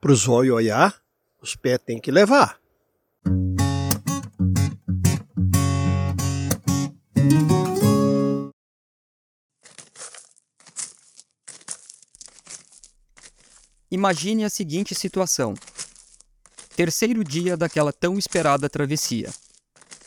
[0.00, 0.94] Para os olhos olhar,
[1.40, 2.60] os pés tem que levar.
[13.90, 15.54] Imagine a seguinte situação.
[16.76, 19.32] Terceiro dia daquela tão esperada travessia.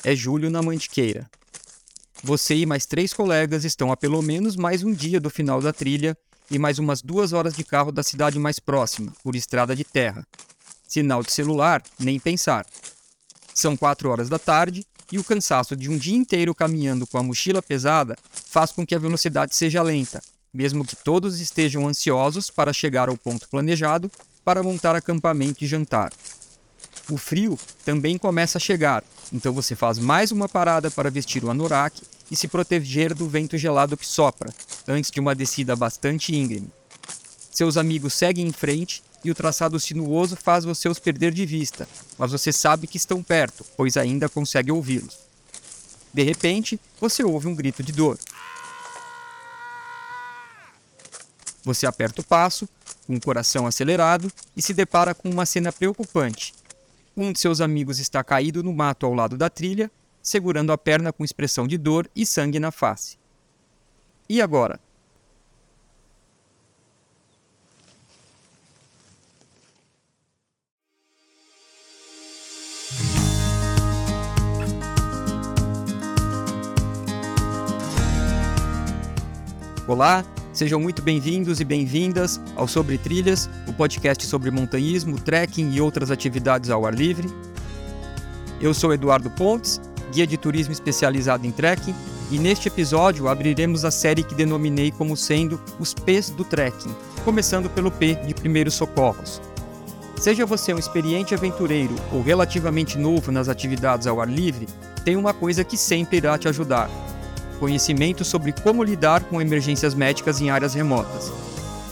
[0.04, 1.30] É julho na Mantiqueira.
[2.22, 5.74] Você e mais três colegas estão a pelo menos mais um dia do final da
[5.74, 6.16] trilha
[6.50, 10.26] e mais umas duas horas de carro da cidade mais próxima, por estrada de terra.
[10.88, 12.66] Sinal de celular, nem pensar.
[13.54, 17.24] São quatro horas da tarde e o cansaço de um dia inteiro caminhando com a
[17.24, 20.22] mochila pesada faz com que a velocidade seja lenta,
[20.54, 24.12] mesmo que todos estejam ansiosos para chegar ao ponto planejado
[24.44, 26.12] para montar acampamento e jantar.
[27.10, 31.50] O frio também começa a chegar, então você faz mais uma parada para vestir o
[31.50, 32.02] anorak
[32.32, 34.54] e se proteger do vento gelado que sopra,
[34.88, 36.72] antes de uma descida bastante íngreme.
[37.52, 41.88] Seus amigos seguem em frente e o traçado sinuoso faz você os perder de vista,
[42.18, 45.18] mas você sabe que estão perto, pois ainda consegue ouvi-los.
[46.14, 48.18] De repente, você ouve um grito de dor.
[51.64, 52.68] Você aperta o passo,
[53.06, 56.54] com o coração acelerado, e se depara com uma cena preocupante.
[57.16, 61.12] Um de seus amigos está caído no mato ao lado da trilha, segurando a perna
[61.12, 63.18] com expressão de dor e sangue na face.
[64.28, 64.80] E agora?
[79.90, 85.82] Olá, sejam muito bem-vindos e bem-vindas ao Sobre Trilhas, o podcast sobre montanhismo, trekking e
[85.82, 87.28] outras atividades ao ar livre.
[88.62, 89.82] Eu sou Eduardo Pontes,
[90.12, 91.96] guia de turismo especializado em trekking,
[92.32, 97.70] e neste episódio abriremos a série que denominei como sendo os P's do trekking, começando
[97.70, 99.42] pelo P de primeiros socorros.
[100.20, 104.68] Seja você um experiente aventureiro ou relativamente novo nas atividades ao ar livre,
[105.06, 106.90] tem uma coisa que sempre irá te ajudar:
[107.60, 111.32] conhecimento sobre como lidar com emergências médicas em áreas remotas.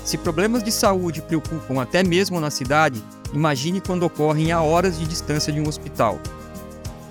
[0.03, 3.03] Se problemas de saúde preocupam até mesmo na cidade,
[3.33, 6.19] imagine quando ocorrem a horas de distância de um hospital.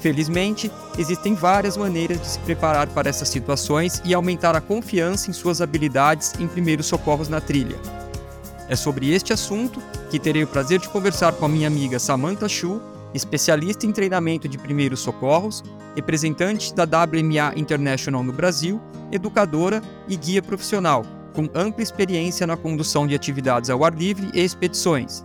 [0.01, 5.33] Felizmente, existem várias maneiras de se preparar para essas situações e aumentar a confiança em
[5.33, 7.77] suas habilidades em primeiros socorros na trilha.
[8.69, 9.81] É sobre este assunto
[10.11, 12.81] que terei o prazer de conversar com a minha amiga Samantha Chu,
[13.15, 15.63] especialista em treinamento de primeiros socorros,
[15.95, 18.81] representante da WMA International no Brasil,
[19.11, 24.41] educadora e guia profissional, com ampla experiência na condução de atividades ao ar livre e
[24.41, 25.23] expedições.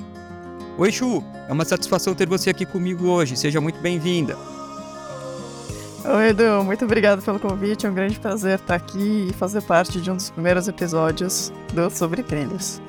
[0.77, 1.23] Oi, Chu!
[1.49, 3.35] É uma satisfação ter você aqui comigo hoje.
[3.35, 4.37] Seja muito bem-vinda.
[6.03, 6.63] Oi, Edu.
[6.63, 7.85] Muito obrigado pelo convite.
[7.85, 11.91] É um grande prazer estar aqui e fazer parte de um dos primeiros episódios do
[11.91, 12.81] Sobre Trilhas.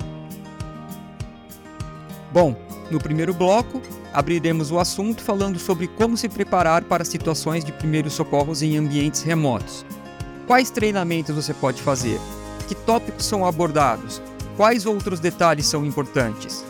[2.33, 2.57] Bom,
[2.91, 3.83] no primeiro bloco,
[4.15, 9.23] abriremos o assunto falando sobre como se preparar para situações de primeiros socorros em ambientes
[9.23, 9.85] remotos.
[10.47, 12.19] Quais treinamentos você pode fazer?
[12.67, 14.23] Que tópicos são abordados?
[14.57, 16.65] Quais outros detalhes são importantes?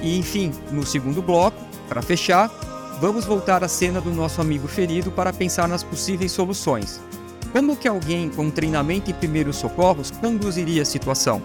[0.00, 1.58] E enfim, no segundo bloco,
[1.88, 2.48] para fechar,
[3.00, 7.00] vamos voltar à cena do nosso amigo ferido para pensar nas possíveis soluções.
[7.52, 11.42] Como que alguém com treinamento em primeiros socorros conduziria a situação?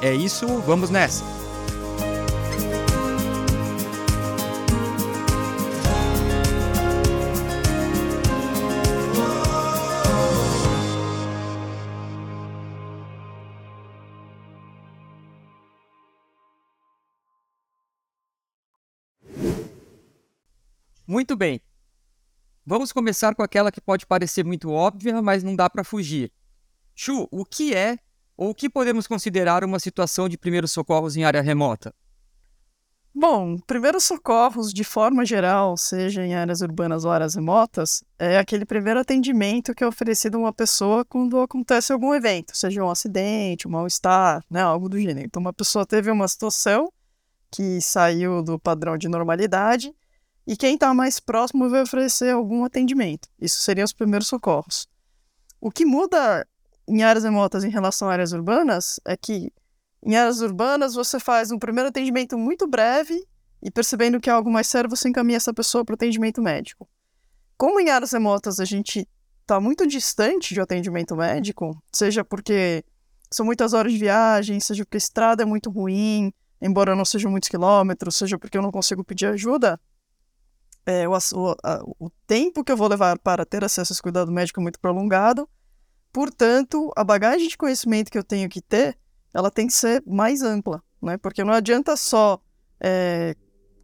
[0.00, 1.39] É isso, vamos nessa!
[21.20, 21.60] Muito bem.
[22.64, 26.32] Vamos começar com aquela que pode parecer muito óbvia, mas não dá para fugir.
[26.94, 27.98] Chu, o que é
[28.38, 31.94] ou o que podemos considerar uma situação de primeiros socorros em área remota?
[33.14, 38.64] Bom, primeiros socorros, de forma geral, seja em áreas urbanas ou áreas remotas, é aquele
[38.64, 43.68] primeiro atendimento que é oferecido a uma pessoa quando acontece algum evento, seja um acidente,
[43.68, 45.26] um mal-estar, né, algo do gênero.
[45.26, 46.90] Então, uma pessoa teve uma situação
[47.50, 49.94] que saiu do padrão de normalidade
[50.46, 53.28] e quem está mais próximo vai oferecer algum atendimento.
[53.40, 54.88] Isso seriam os primeiros socorros.
[55.60, 56.46] O que muda
[56.88, 59.52] em áreas remotas em relação a áreas urbanas é que
[60.04, 63.26] em áreas urbanas você faz um primeiro atendimento muito breve
[63.62, 66.88] e percebendo que é algo mais sério, você encaminha essa pessoa para o atendimento médico.
[67.56, 69.06] Como em áreas remotas a gente
[69.42, 72.82] está muito distante de um atendimento médico, seja porque
[73.30, 77.30] são muitas horas de viagem, seja porque a estrada é muito ruim, embora não sejam
[77.30, 79.78] muitos quilômetros, seja porque eu não consigo pedir ajuda,
[80.86, 84.32] é, o, a, o tempo que eu vou levar para ter acesso a esse cuidado
[84.32, 85.48] médico é muito prolongado.
[86.12, 88.98] Portanto, a bagagem de conhecimento que eu tenho que ter,
[89.32, 91.16] ela tem que ser mais ampla, né?
[91.16, 92.40] Porque não adianta só
[92.80, 93.36] é,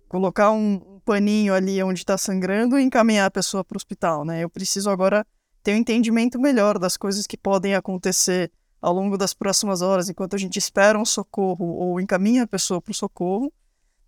[0.08, 4.43] colocar um, paninho ali onde está sangrando e encaminhar a pessoa para o hospital, né?
[4.43, 5.25] Eu preciso agora
[5.62, 8.50] ter um entendimento melhor das coisas que podem acontecer
[8.82, 12.82] ao longo das próximas horas, enquanto a gente espera um socorro ou encaminha a pessoa
[12.82, 13.52] para o socorro,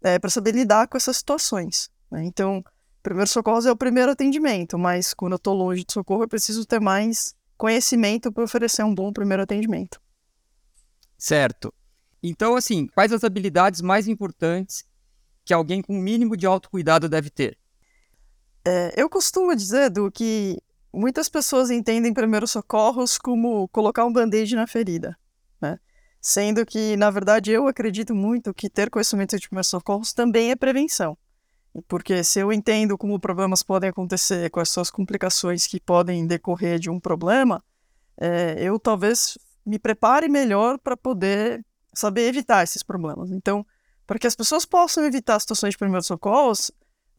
[0.02, 1.88] é, para saber lidar com essas situações.
[2.10, 2.24] Né?
[2.24, 2.62] Então,
[3.02, 6.66] primeiro socorro é o primeiro atendimento, mas quando eu estou longe de socorro, eu preciso
[6.66, 10.00] ter mais conhecimento para oferecer um bom primeiro atendimento.
[11.16, 11.74] Certo.
[12.22, 14.84] Então, assim, quais as habilidades mais importantes
[15.44, 17.58] que alguém com o mínimo de autocuidado deve ter?
[18.64, 20.58] É, eu costumo dizer, do que
[20.92, 25.16] muitas pessoas entendem primeiros socorros como colocar um band-aid na ferida,
[25.60, 25.78] né?
[26.20, 30.56] Sendo que, na verdade, eu acredito muito que ter conhecimento de primeiros socorros também é
[30.56, 31.16] prevenção.
[31.86, 36.78] Porque se eu entendo como problemas podem acontecer, quais são as complicações que podem decorrer
[36.78, 37.62] de um problema,
[38.16, 41.64] é, eu talvez me prepare melhor para poder
[41.94, 43.30] saber evitar esses problemas.
[43.30, 43.64] Então,
[44.06, 46.70] para que as pessoas possam evitar situações de primeiros socorros,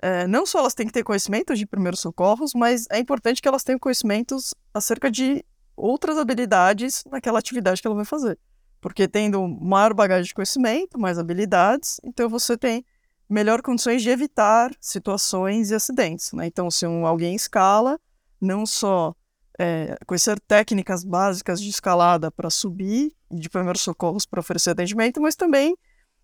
[0.02, 3.48] é, não só elas têm que ter conhecimento de primeiros socorros, mas é importante que
[3.48, 5.44] elas tenham conhecimentos acerca de
[5.76, 8.38] outras habilidades naquela atividade que ela vai fazer.
[8.82, 12.86] Porque tendo maior bagagem de conhecimento, mais habilidades, então você tem
[13.30, 16.34] melhor condições de evitar situações e acidentes.
[16.34, 16.48] Né?
[16.48, 18.00] Então, se um, alguém escala,
[18.42, 19.14] não só
[19.60, 25.36] é, conhecer técnicas básicas de escalada para subir, de primeiros socorros para oferecer atendimento, mas
[25.36, 25.78] também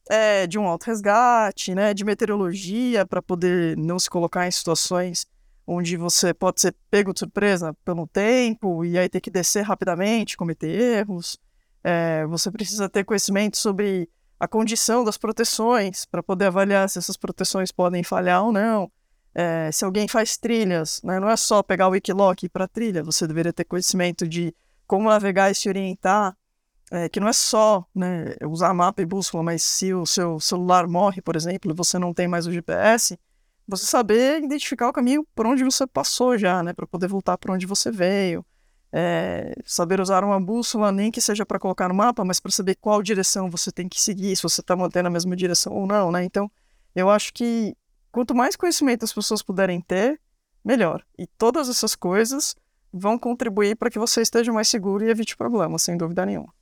[0.10, 5.26] é, de um auto-resgate, né, de meteorologia para poder não se colocar em situações
[5.68, 10.38] onde você pode ser pego de surpresa pelo tempo e aí ter que descer rapidamente,
[10.38, 11.40] cometer erros.
[11.84, 17.18] É, você precisa ter conhecimento sobre a condição das proteções para poder avaliar se essas
[17.18, 18.92] proteções podem falhar ou não.
[19.34, 23.28] É, se alguém faz trilhas, né, não é só pegar o Wikiloc para trilha, você
[23.28, 24.56] deveria ter conhecimento de
[24.88, 26.38] como navegar e se orientar,
[26.92, 30.88] é, que não é só né, usar mapa e bússola, mas se o seu celular
[30.88, 33.20] morre, por exemplo, e você não tem mais o GPS,
[33.68, 37.54] você saber identificar o caminho por onde você passou já, né, para poder voltar para
[37.54, 38.46] onde você veio
[38.98, 42.76] é, saber usar uma bússola, nem que seja para colocar no mapa, mas para saber
[42.76, 46.14] qual direção você tem que seguir, se você está mantendo a mesma direção ou não,
[46.14, 46.24] né?
[46.24, 46.50] Então,
[46.96, 47.76] eu acho que
[48.10, 50.18] quanto mais conhecimento as pessoas puderem ter,
[50.64, 51.04] melhor.
[51.20, 52.56] E todas essas coisas
[52.94, 56.54] vão contribuir para que você esteja mais seguro e evite problemas, sem dúvida nenhuma.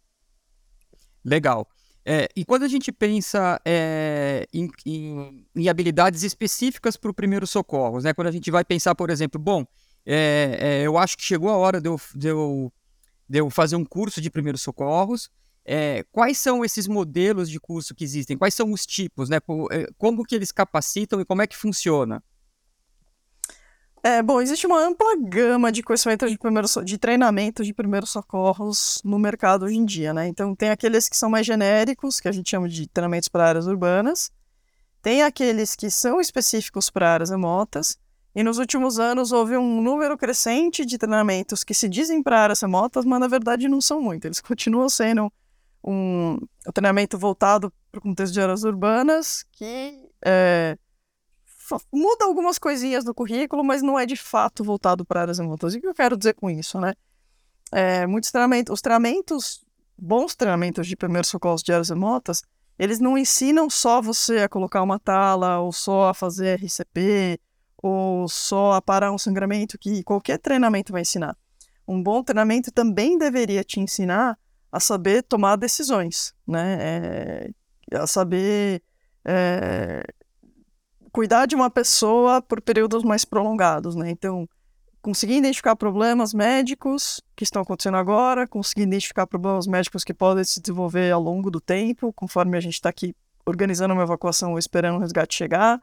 [1.24, 1.68] Legal.
[2.04, 7.46] É, e quando a gente pensa é, em, em, em, habilidades específicas para o primeiro
[7.46, 8.12] socorros, né?
[8.12, 9.66] Quando a gente vai pensar, por exemplo, bom,
[10.06, 12.74] é, é, eu acho que chegou a hora de eu, de eu,
[13.28, 15.30] de eu fazer um curso de primeiros socorros.
[15.66, 18.38] É, quais são esses modelos de curso que existem?
[18.38, 19.30] Quais são os tipos?
[19.30, 19.38] Né?
[19.72, 22.22] É, como que eles capacitam e como é que funciona?
[24.06, 29.02] É, bom, existe uma ampla gama de conhecimento de, primeiro, de treinamento de primeiros socorros
[29.02, 30.28] no mercado hoje em dia, né?
[30.28, 33.66] Então, tem aqueles que são mais genéricos, que a gente chama de treinamentos para áreas
[33.66, 34.30] urbanas,
[35.02, 37.98] tem aqueles que são específicos para áreas remotas,
[38.36, 42.62] e nos últimos anos houve um número crescente de treinamentos que se dizem para áreas
[42.62, 44.26] remotas, mas na verdade não são muito.
[44.26, 45.32] Eles continuam sendo
[45.84, 50.76] um, um treinamento voltado para o contexto de áreas urbanas, que é,
[51.92, 55.76] muda algumas coisinhas no currículo, mas não é de fato voltado para áreas remotas.
[55.76, 56.94] E o que eu quero dizer com isso, né?
[57.72, 59.64] É, muitos treinamentos, os treinamentos,
[59.98, 62.42] bons treinamentos de primeiros socorros de áreas remotas,
[62.80, 67.40] eles não ensinam só você a colocar uma tala ou só a fazer RCP
[67.84, 71.36] ou só a parar um sangramento que qualquer treinamento vai ensinar.
[71.86, 74.40] Um bom treinamento também deveria te ensinar
[74.72, 76.78] a saber tomar decisões, né?
[76.80, 77.50] É,
[77.98, 78.82] a saber
[79.26, 80.02] é,
[81.12, 84.10] cuidar de uma pessoa por períodos mais prolongados, né?
[84.10, 84.48] Então,
[85.02, 90.62] conseguir identificar problemas médicos que estão acontecendo agora, conseguir identificar problemas médicos que podem se
[90.62, 93.14] desenvolver ao longo do tempo, conforme a gente está aqui
[93.46, 95.82] organizando uma evacuação ou esperando o resgate chegar,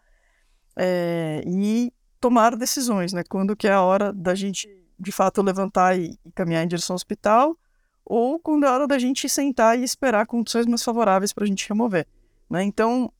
[0.77, 3.23] é, e tomar decisões, né?
[3.29, 6.95] Quando que é a hora da gente, de fato, levantar e, e, caminhar em direção
[6.95, 7.57] ao hospital,
[8.05, 11.47] ou quando é a hora da gente sentar e esperar condições mais favoráveis para a
[11.47, 12.07] gente remover,
[12.49, 12.63] né?
[12.63, 13.13] Então,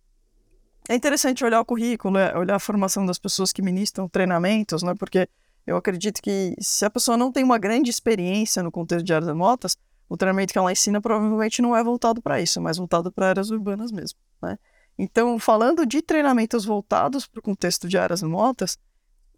[0.89, 4.95] é interessante olhar o currículo, é, olhar a formação das pessoas que ministram treinamentos, né?
[4.99, 5.29] Porque
[5.67, 9.29] eu acredito que se a pessoa não tem uma grande experiência no contexto de áreas
[9.29, 9.77] remotas,
[10.09, 13.29] o treinamento que ela ensina provavelmente não é voltado para isso, é mais voltado para
[13.29, 14.59] áreas urbanas mesmo, né?
[15.03, 18.77] Então, falando de treinamentos voltados para o contexto de áreas remotas,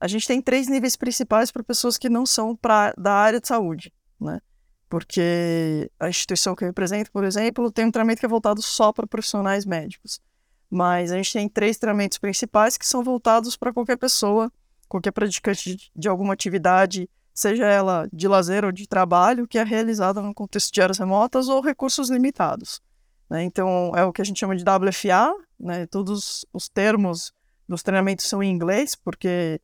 [0.01, 3.47] a gente tem três níveis principais para pessoas que não são pra, da área de
[3.47, 4.41] saúde, né?
[4.89, 8.93] Porque a instituição que eu represento, por exemplo, tem um treinamento que é voltado só
[8.93, 10.21] para profissionais médicos.
[10.69, 14.51] Mas a gente tem três treinamentos principais que são voltados para qualquer pessoa,
[14.89, 19.63] qualquer praticante de, de alguma atividade, seja ela de lazer ou de trabalho, que é
[19.63, 22.83] realizada no contexto de áreas remotas ou recursos limitados.
[23.33, 23.45] Né?
[23.45, 25.87] Então, é o que a gente chama de WFA, né?
[25.87, 27.33] Todos os termos
[27.69, 29.61] dos treinamentos são em inglês, porque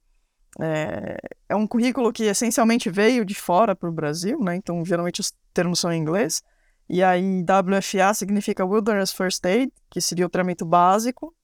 [0.61, 4.57] é, é um currículo que essencialmente veio de fora para o Brasil, né?
[4.57, 6.43] Então, geralmente os termos são em inglês.
[6.89, 11.35] E aí, WFA significa Wilderness First Aid, que seria o treinamento básico.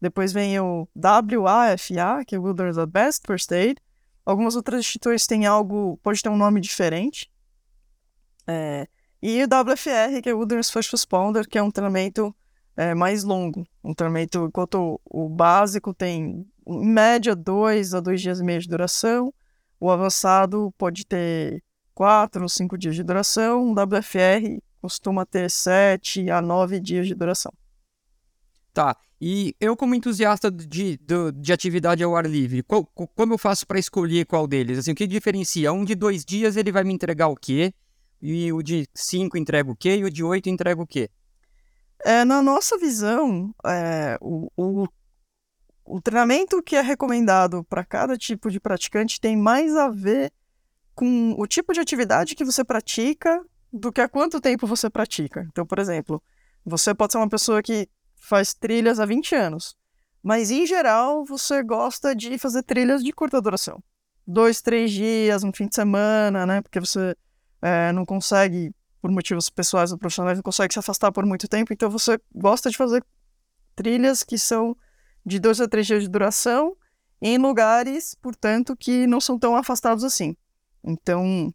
[0.00, 3.76] Depois vem o WAFA, que é Wilderness Advanced First Aid.
[4.24, 7.30] Algumas outras instituições têm algo, pode ter um nome diferente.
[8.46, 8.88] É,
[9.22, 12.34] e o WFR, que é Wilderness First Responder, que é um treinamento
[12.76, 13.66] é, mais longo.
[13.82, 18.68] Um treinamento, enquanto o, básico tem, em média, dois a dois dias e meio de
[18.68, 19.32] duração.
[19.78, 21.62] O avançado pode ter
[21.94, 23.70] quatro ou cinco dias de duração.
[23.70, 27.52] O WFR costuma ter sete a nove dias de duração.
[28.72, 28.96] Tá.
[29.20, 33.66] E eu, como entusiasta de, de, de atividade ao ar livre, qual, como eu faço
[33.66, 34.78] para escolher qual deles?
[34.78, 35.72] Assim, o que diferencia?
[35.72, 37.74] Um de dois dias ele vai me entregar o quê?
[38.22, 39.96] E o de cinco entrega o quê?
[39.96, 41.10] E o de oito entrega o quê?
[42.04, 44.88] É, na nossa visão, é, o, o,
[45.84, 50.32] o treinamento que é recomendado para cada tipo de praticante tem mais a ver
[50.94, 53.42] com o tipo de atividade que você pratica
[53.72, 55.46] do que há quanto tempo você pratica.
[55.50, 56.22] Então, por exemplo,
[56.64, 59.76] você pode ser uma pessoa que faz trilhas há 20 anos,
[60.22, 63.82] mas em geral você gosta de fazer trilhas de curta duração.
[64.26, 66.60] Dois, três dias, um fim de semana, né?
[66.60, 67.16] Porque você
[67.62, 71.72] é, não consegue por motivos pessoais ou profissionais, não consegue se afastar por muito tempo,
[71.72, 73.04] então você gosta de fazer
[73.74, 74.76] trilhas que são
[75.24, 76.76] de dois a três dias de duração
[77.20, 80.34] em lugares, portanto, que não são tão afastados assim.
[80.82, 81.52] Então,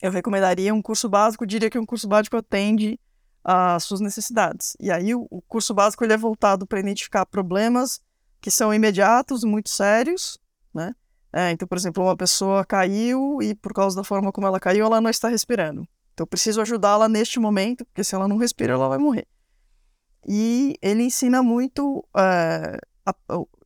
[0.00, 2.98] eu recomendaria um curso básico, diria que um curso básico atende
[3.42, 4.76] às suas necessidades.
[4.80, 8.00] E aí, o, curso básico ele é voltado para identificar problemas
[8.40, 10.38] que são imediatos, muito sérios,
[10.72, 10.94] né?
[11.32, 14.86] É, então, por exemplo, uma pessoa caiu e por causa da forma como ela caiu,
[14.86, 15.86] ela não está respirando.
[16.14, 19.26] Então eu preciso ajudá-la neste momento, porque se ela não respira, ela vai morrer.
[20.26, 23.14] E ele ensina muito, uh, a,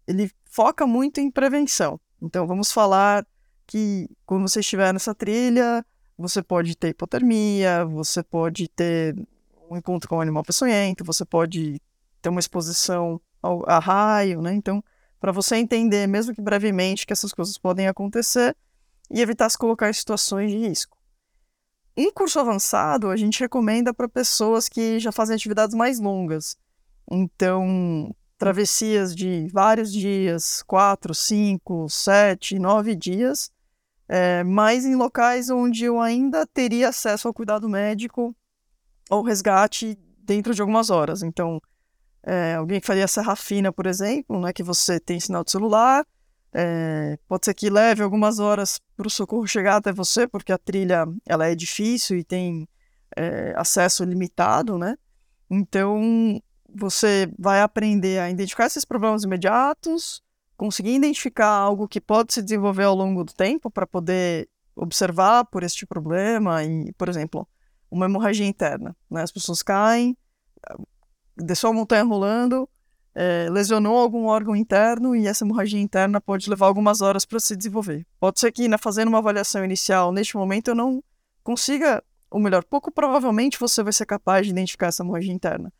[0.06, 2.00] ele foca muito em prevenção.
[2.20, 3.24] Então vamos falar
[3.66, 5.84] que quando você estiver nessa trilha,
[6.16, 9.14] você pode ter hipotermia, você pode ter
[9.70, 11.80] um encontro com um animal peçonhento, você pode
[12.20, 14.54] ter uma exposição ao, a raio, né?
[14.54, 14.82] Então,
[15.20, 18.56] para você entender, mesmo que brevemente, que essas coisas podem acontecer
[19.10, 20.97] e evitar se colocar em situações de risco.
[22.00, 26.56] Em curso avançado, a gente recomenda para pessoas que já fazem atividades mais longas.
[27.10, 33.50] Então, travessias de vários dias, quatro, cinco, sete, nove dias,
[34.08, 38.32] é, mas em locais onde eu ainda teria acesso ao cuidado médico
[39.10, 41.24] ou resgate dentro de algumas horas.
[41.24, 41.60] Então,
[42.22, 46.06] é, alguém que faria serra fina, por exemplo, né, que você tem sinal de celular,
[46.52, 50.58] é, pode ser que leve algumas horas para o socorro chegar até você, porque a
[50.58, 52.68] trilha ela é difícil e tem
[53.16, 54.96] é, acesso limitado, né?
[55.50, 56.40] Então
[56.74, 60.22] você vai aprender a identificar esses problemas imediatos,
[60.56, 65.62] conseguir identificar algo que pode se desenvolver ao longo do tempo para poder observar por
[65.62, 67.48] este problema e, por exemplo,
[67.90, 68.96] uma hemorragia interna.
[69.10, 69.22] Né?
[69.22, 70.16] As pessoas caem,
[71.36, 72.68] desceu a montanha rolando,
[73.14, 77.56] é, lesionou algum órgão interno e essa hemorragia interna pode levar algumas horas para se
[77.56, 78.06] desenvolver.
[78.20, 81.02] Pode ser que, né, fazendo uma avaliação inicial, neste momento eu não
[81.42, 85.72] consiga, ou melhor, pouco provavelmente você vai ser capaz de identificar essa hemorragia interna.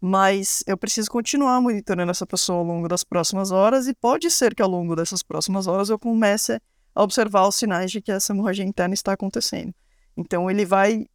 [0.00, 4.54] Mas eu preciso continuar monitorando essa pessoa ao longo das próximas horas e pode ser
[4.54, 6.60] que ao longo dessas próximas horas eu comece
[6.94, 9.74] a observar os sinais de que essa hemorragia interna está acontecendo.
[10.16, 11.06] Então ele vai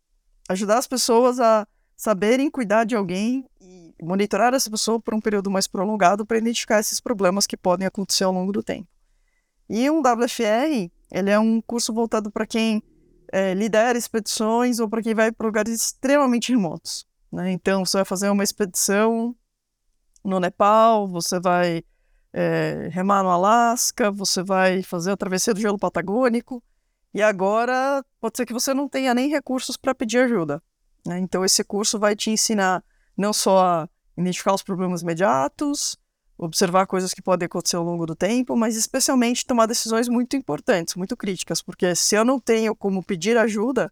[0.49, 1.65] ajudar as pessoas a
[1.95, 3.45] saberem cuidar de alguém
[4.03, 8.23] monitorar essa pessoa por um período mais prolongado para identificar esses problemas que podem acontecer
[8.23, 8.87] ao longo do tempo.
[9.69, 12.83] E um WFR, ele é um curso voltado para quem
[13.31, 17.05] é, lidera expedições ou para quem vai para lugares extremamente remotos.
[17.31, 17.51] Né?
[17.51, 19.35] Então, você vai fazer uma expedição
[20.23, 21.83] no Nepal, você vai
[22.31, 26.63] é, remar no Alasca, você vai fazer a travessia do gelo patagônico,
[27.13, 30.61] e agora pode ser que você não tenha nem recursos para pedir ajuda.
[31.05, 31.19] Né?
[31.19, 32.83] Então, esse curso vai te ensinar
[33.15, 35.97] não só a identificar os problemas imediatos,
[36.37, 40.95] observar coisas que podem acontecer ao longo do tempo, mas especialmente tomar decisões muito importantes,
[40.95, 43.91] muito críticas, porque se eu não tenho como pedir ajuda,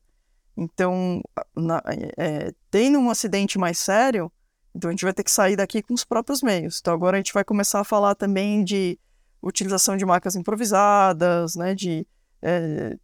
[0.58, 1.22] então,
[1.56, 1.82] na,
[2.18, 4.32] é, tendo um acidente mais sério,
[4.76, 6.80] então a gente vai ter que sair daqui com os próprios meios.
[6.80, 9.00] Então agora a gente vai começar a falar também de
[9.42, 12.06] utilização de marcas improvisadas, né, de
[12.42, 12.98] é,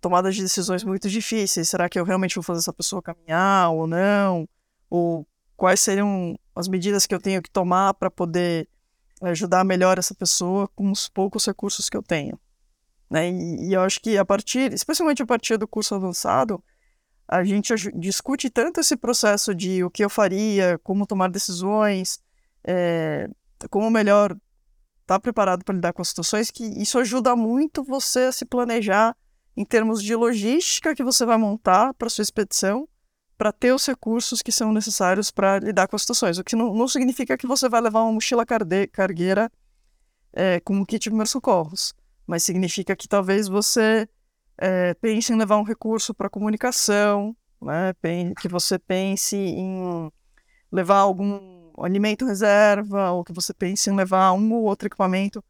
[0.00, 1.68] tomadas de decisões muito difíceis.
[1.68, 4.48] Será que eu realmente vou fazer essa pessoa caminhar ou não?
[4.88, 5.26] Ou
[5.58, 8.68] quais seriam as medidas que eu tenho que tomar para poder
[9.20, 12.38] ajudar melhor essa pessoa com os poucos recursos que eu tenho?
[13.10, 13.28] Né?
[13.28, 16.62] E, e eu acho que a partir, especialmente a partir do curso avançado,
[17.26, 22.20] a gente discute tanto esse processo de o que eu faria, como tomar decisões,
[22.64, 23.28] é,
[23.68, 28.20] como melhor estar tá preparado para lidar com as situações, que isso ajuda muito você
[28.20, 29.16] a se planejar
[29.56, 32.88] em termos de logística que você vai montar para sua expedição,
[33.38, 36.38] para ter os recursos que são necessários para lidar com as situações.
[36.38, 39.50] O que não, não, significa que você vai levar uma mochila carde, cargueira
[40.32, 41.94] é, com um kit de primeiros socorros,
[42.26, 44.08] mas significa que talvez você
[44.58, 47.94] é, pense em levar um recurso para comunicação, né?
[48.40, 50.10] que você pense em
[50.70, 55.42] levar algum alimento reserva, ou que você pense em levar um ou outro equipamento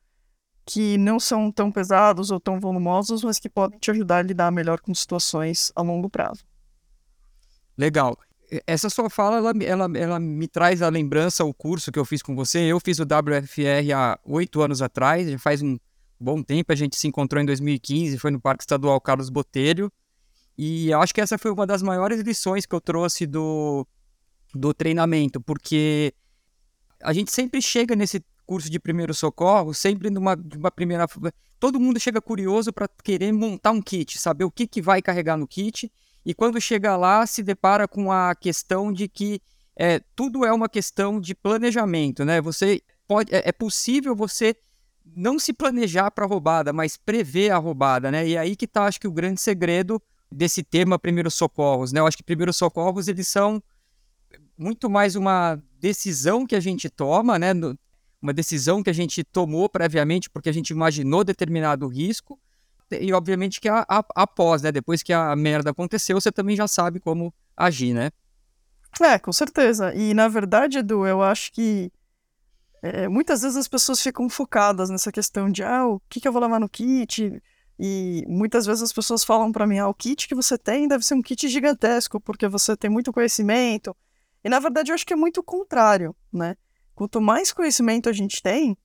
[0.67, 4.53] que não são tão pesados ou tão volumosos, mas que podem te ajudar a lidar
[4.53, 6.45] melhor com situações a longo prazo.
[7.79, 8.19] Legal.
[8.67, 12.23] Essa sua fala, ela, ela, ela me traz a lembrança, o curso que eu fiz
[12.23, 12.61] com você.
[12.61, 15.79] Eu fiz o WFR há oito anos atrás, já faz um
[16.19, 16.73] bom tempo.
[16.73, 19.93] A gente se encontrou em 2015, foi no Parque Estadual Carlos Botelho.
[20.57, 23.87] E eu acho que essa foi uma das maiores lições que eu trouxe do,
[24.53, 26.13] do treinamento, porque
[27.01, 31.07] a gente sempre chega nesse curso de primeiro socorro, sempre numa, numa primeira.
[31.61, 35.37] Todo mundo chega curioso para querer montar um kit, saber o que, que vai carregar
[35.37, 35.93] no kit,
[36.25, 39.41] e quando chega lá se depara com a questão de que
[39.77, 42.41] é, tudo é uma questão de planejamento, né?
[42.41, 44.57] Você pode, é, é possível você
[45.17, 48.29] não se planejar para a roubada, mas prever a roubada, né?
[48.29, 52.01] E aí que tá, acho que o grande segredo desse tema primeiros socorros, né?
[52.01, 53.63] Eu acho que primeiros socorros eles são
[54.57, 57.53] muito mais uma decisão que a gente toma, né?
[58.21, 62.39] Uma decisão que a gente tomou previamente porque a gente imaginou determinado risco
[62.91, 63.69] e obviamente que
[64.15, 64.73] após, né?
[64.73, 68.11] Depois que a merda aconteceu, você também já sabe como agir, né?
[69.01, 69.95] É, com certeza.
[69.95, 71.93] E na verdade, Edu, eu acho que
[72.83, 76.33] é, muitas vezes as pessoas ficam focadas nessa questão de ah, o que, que eu
[76.33, 77.43] vou levar no kit?
[77.79, 81.05] E muitas vezes as pessoas falam para mim, ah, o kit que você tem deve
[81.05, 83.97] ser um kit gigantesco, porque você tem muito conhecimento.
[84.43, 86.57] E na verdade eu acho que é muito o contrário, né?
[86.95, 88.77] Quanto mais conhecimento a gente tem,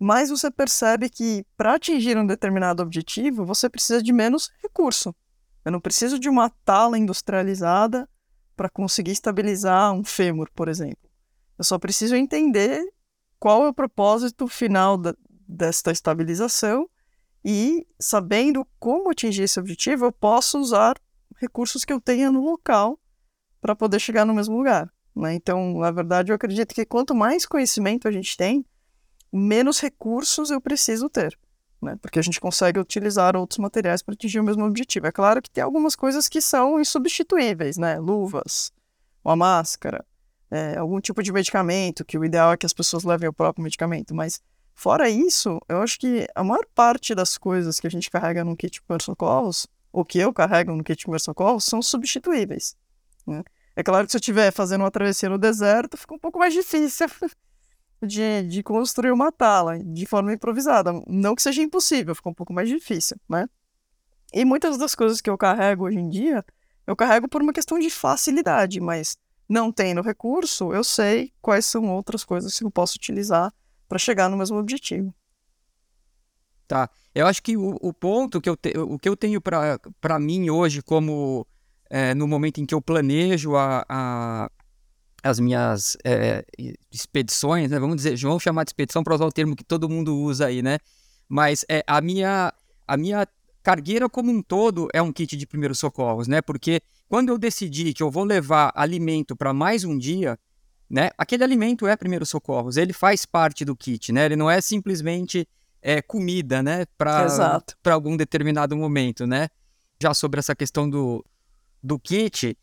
[0.00, 5.14] mais você percebe que para atingir um determinado objetivo, você precisa de menos recurso.
[5.62, 8.08] Eu não preciso de uma tala industrializada
[8.56, 11.10] para conseguir estabilizar um fêmur, por exemplo.
[11.58, 12.82] Eu só preciso entender
[13.38, 15.14] qual é o propósito final da,
[15.46, 16.88] desta estabilização
[17.44, 20.94] e sabendo como atingir esse objetivo, eu posso usar
[21.36, 22.98] recursos que eu tenha no local
[23.60, 24.90] para poder chegar no mesmo lugar.
[25.14, 25.34] Né?
[25.34, 28.64] Então, na verdade, eu acredito que quanto mais conhecimento a gente tem,
[29.32, 31.38] menos recursos eu preciso ter.
[31.80, 31.96] Né?
[32.00, 35.06] Porque a gente consegue utilizar outros materiais para atingir o mesmo objetivo.
[35.06, 37.98] É claro que tem algumas coisas que são insubstituíveis, né?
[37.98, 38.70] Luvas,
[39.24, 40.04] uma máscara,
[40.50, 43.62] é, algum tipo de medicamento, que o ideal é que as pessoas levem o próprio
[43.62, 44.42] medicamento, mas
[44.80, 48.56] Fora isso, eu acho que a maior parte das coisas que a gente carrega no
[48.56, 52.74] kit de socorros, ou que eu carrego no kit de socorros, são substituíveis.
[53.26, 53.44] Né?
[53.76, 56.54] É claro que se eu estiver fazendo uma travessia no deserto, fica um pouco mais
[56.54, 57.08] difícil
[58.02, 60.92] de, de construir uma tala de forma improvisada.
[61.06, 63.48] Não que seja impossível, fica um pouco mais difícil, né?
[64.32, 66.44] E muitas das coisas que eu carrego hoje em dia,
[66.86, 69.16] eu carrego por uma questão de facilidade, mas
[69.48, 73.52] não tendo recurso, eu sei quais são outras coisas que eu posso utilizar
[73.88, 75.12] para chegar no mesmo objetivo.
[76.68, 76.88] Tá.
[77.12, 80.48] Eu acho que o, o ponto que eu, te, o que eu tenho para mim
[80.48, 81.44] hoje, como
[81.90, 84.50] é, no momento em que eu planejo a, a
[85.22, 86.44] as minhas é,
[86.90, 87.78] expedições, né?
[87.78, 90.62] vamos dizer, vamos chamar de expedição para usar o termo que todo mundo usa aí,
[90.62, 90.78] né?
[91.28, 92.52] Mas é, a, minha,
[92.86, 93.26] a minha
[93.62, 96.40] cargueira como um todo é um kit de primeiros socorros, né?
[96.40, 100.38] Porque quando eu decidi que eu vou levar alimento para mais um dia,
[100.88, 101.10] né?
[101.16, 104.26] Aquele alimento é primeiros socorros, ele faz parte do kit, né?
[104.26, 105.46] Ele não é simplesmente
[105.82, 106.84] é, comida, né?
[106.96, 109.48] Para algum determinado momento, né?
[110.02, 111.24] Já sobre essa questão do,
[111.82, 112.56] do kit,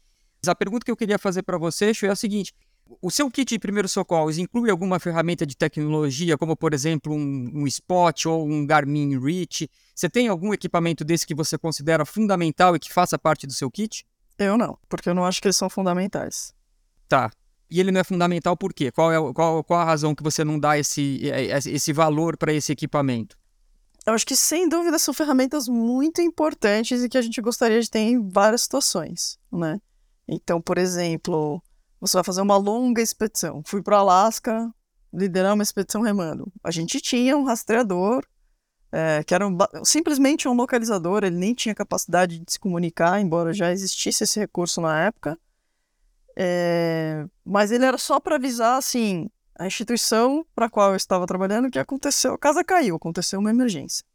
[0.45, 2.53] a pergunta que eu queria fazer para você, Xu, é a seguinte:
[3.01, 7.51] o seu kit de primeiros socorros inclui alguma ferramenta de tecnologia, como por exemplo um,
[7.53, 9.69] um Spot ou um Garmin Reach?
[9.93, 13.69] Você tem algum equipamento desse que você considera fundamental e que faça parte do seu
[13.69, 14.05] kit?
[14.37, 16.53] Eu não, porque eu não acho que eles são fundamentais.
[17.07, 17.31] Tá.
[17.69, 18.91] E ele não é fundamental por quê?
[18.91, 22.37] Qual, é, qual, qual a razão que você não dá esse, é, é, esse valor
[22.37, 23.37] para esse equipamento?
[24.05, 27.89] Eu acho que, sem dúvida, são ferramentas muito importantes e que a gente gostaria de
[27.91, 29.81] ter em várias situações, né?
[30.27, 31.61] Então, por exemplo,
[31.99, 33.61] você vai fazer uma longa expedição.
[33.65, 34.73] Fui para o Alasca
[35.13, 36.51] liderar uma expedição remando.
[36.63, 38.25] A gente tinha um rastreador,
[38.91, 43.53] é, que era um, simplesmente um localizador, ele nem tinha capacidade de se comunicar, embora
[43.53, 45.37] já existisse esse recurso na época.
[46.35, 51.25] É, mas ele era só para avisar, assim, a instituição para a qual eu estava
[51.25, 54.05] trabalhando que aconteceu, a casa caiu, aconteceu uma emergência,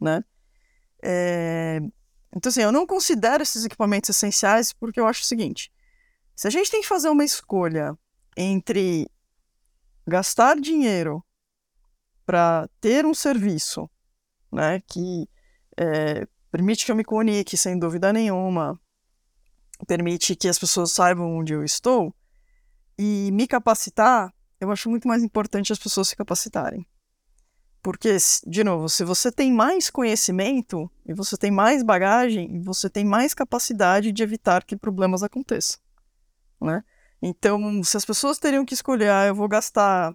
[0.00, 0.24] né?
[1.02, 1.80] É,
[2.34, 5.70] então, assim, eu não considero esses equipamentos essenciais porque eu acho o seguinte:
[6.34, 7.96] se a gente tem que fazer uma escolha
[8.36, 9.08] entre
[10.06, 11.22] gastar dinheiro
[12.24, 13.88] para ter um serviço
[14.50, 15.28] né, que
[15.76, 18.80] é, permite que eu me comunique sem dúvida nenhuma,
[19.86, 22.14] permite que as pessoas saibam onde eu estou
[22.98, 26.86] e me capacitar, eu acho muito mais importante as pessoas se capacitarem.
[27.82, 28.16] Porque,
[28.46, 33.34] de novo, se você tem mais conhecimento e você tem mais bagagem, você tem mais
[33.34, 35.80] capacidade de evitar que problemas aconteçam,
[36.60, 36.84] né?
[37.20, 40.14] Então, se as pessoas teriam que escolher, ah, eu vou gastar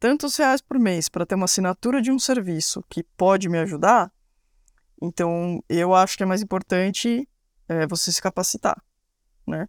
[0.00, 4.12] tantos reais por mês para ter uma assinatura de um serviço que pode me ajudar,
[5.00, 7.28] então eu acho que é mais importante
[7.68, 8.82] é, você se capacitar,
[9.46, 9.68] né?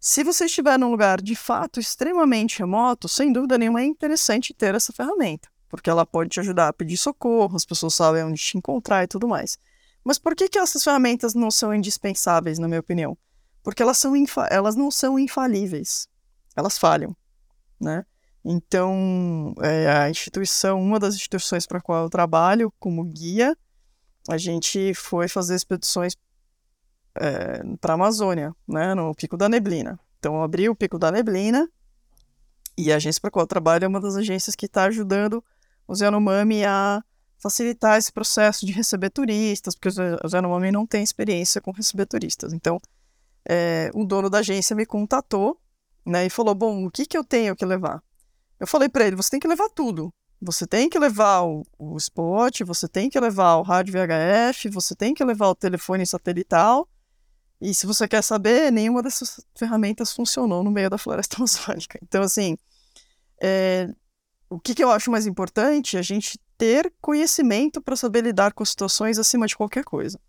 [0.00, 4.74] Se você estiver num lugar de fato extremamente remoto, sem dúvida nenhuma é interessante ter
[4.74, 8.58] essa ferramenta porque ela pode te ajudar a pedir socorro, as pessoas sabem onde te
[8.58, 9.56] encontrar e tudo mais.
[10.04, 13.16] Mas por que, que essas ferramentas não são indispensáveis, na minha opinião?
[13.62, 14.12] Porque elas, são
[14.50, 16.08] elas não são infalíveis.
[16.56, 17.16] Elas falham,
[17.80, 18.04] né?
[18.44, 23.56] Então, é, a instituição, uma das instituições para a qual eu trabalho como guia,
[24.28, 26.16] a gente foi fazer expedições
[27.14, 30.00] é, para a Amazônia, né, no Pico da Neblina.
[30.18, 31.68] Então, eu abri o Pico da Neblina
[32.78, 35.44] e a agência para a qual eu trabalho é uma das agências que está ajudando
[35.90, 37.02] o Yanomami a
[37.38, 42.52] facilitar esse processo de receber turistas, porque o Yanomami não tem experiência com receber turistas.
[42.52, 42.80] Então,
[43.48, 45.58] é, o dono da agência me contatou
[46.06, 48.02] né, e falou: Bom, o que, que eu tenho que levar?
[48.58, 50.12] Eu falei para ele: Você tem que levar tudo.
[50.40, 54.94] Você tem que levar o, o spot, você tem que levar o rádio VHF, você
[54.94, 56.88] tem que levar o telefone satelital.
[57.60, 61.98] E se você quer saber, nenhuma dessas ferramentas funcionou no meio da floresta amazônica.
[62.02, 62.56] Então, assim,
[63.42, 63.92] é,
[64.50, 68.52] o que, que eu acho mais importante é a gente ter conhecimento para saber lidar
[68.52, 70.20] com situações acima de qualquer coisa.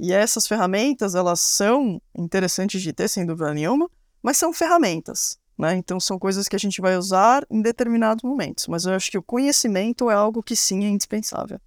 [0.00, 3.88] E essas ferramentas, elas são interessantes de ter, sem dúvida nenhuma,
[4.22, 5.76] mas são ferramentas, né?
[5.76, 8.66] Então são coisas que a gente vai usar em determinados momentos.
[8.66, 11.60] Mas eu acho que o conhecimento é algo que sim é indispensável.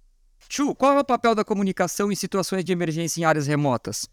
[0.48, 4.08] Chu, qual é o papel da comunicação em situações de emergência em áreas remotas?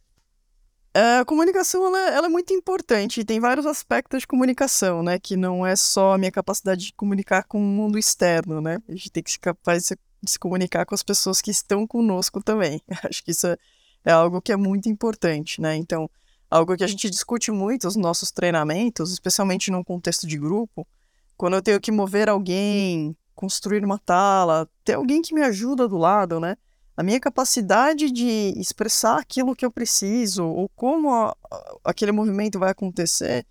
[0.93, 5.19] A comunicação ela, ela, é muito importante tem vários aspectos de comunicação, né?
[5.19, 8.81] Que não é só a minha capacidade de comunicar com o mundo externo, né?
[8.87, 11.51] A gente tem que ser capaz de se, de se comunicar com as pessoas que
[11.51, 12.81] estão conosco também.
[13.03, 13.57] Acho que isso é,
[14.05, 15.75] é algo que é muito importante, né?
[15.75, 16.09] Então,
[16.49, 20.87] algo que a gente discute muito nos nossos treinamentos, especialmente num contexto de grupo,
[21.35, 25.97] quando eu tenho que mover alguém, construir uma tala, ter alguém que me ajuda do
[25.97, 26.57] lado, né?
[26.97, 32.57] A minha capacidade de expressar aquilo que eu preciso ou como a, a, aquele movimento
[32.57, 33.45] vai acontecer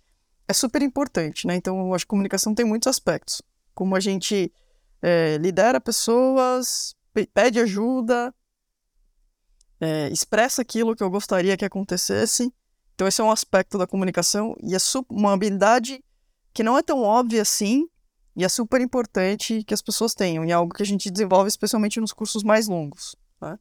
[0.49, 1.55] é super importante, né?
[1.55, 3.41] Então, acho que comunicação tem muitos aspectos.
[3.73, 4.51] Como a gente
[5.01, 6.93] é, lidera pessoas,
[7.33, 8.33] pede ajuda,
[9.79, 12.53] é, expressa aquilo que eu gostaria que acontecesse.
[12.95, 14.77] Então, esse é um aspecto da comunicação e é
[15.09, 16.03] uma habilidade
[16.53, 17.87] que não é tão óbvia assim
[18.35, 20.43] e é super importante que as pessoas tenham.
[20.43, 23.15] E é algo que a gente desenvolve especialmente nos cursos mais longos.
[23.41, 23.57] Né?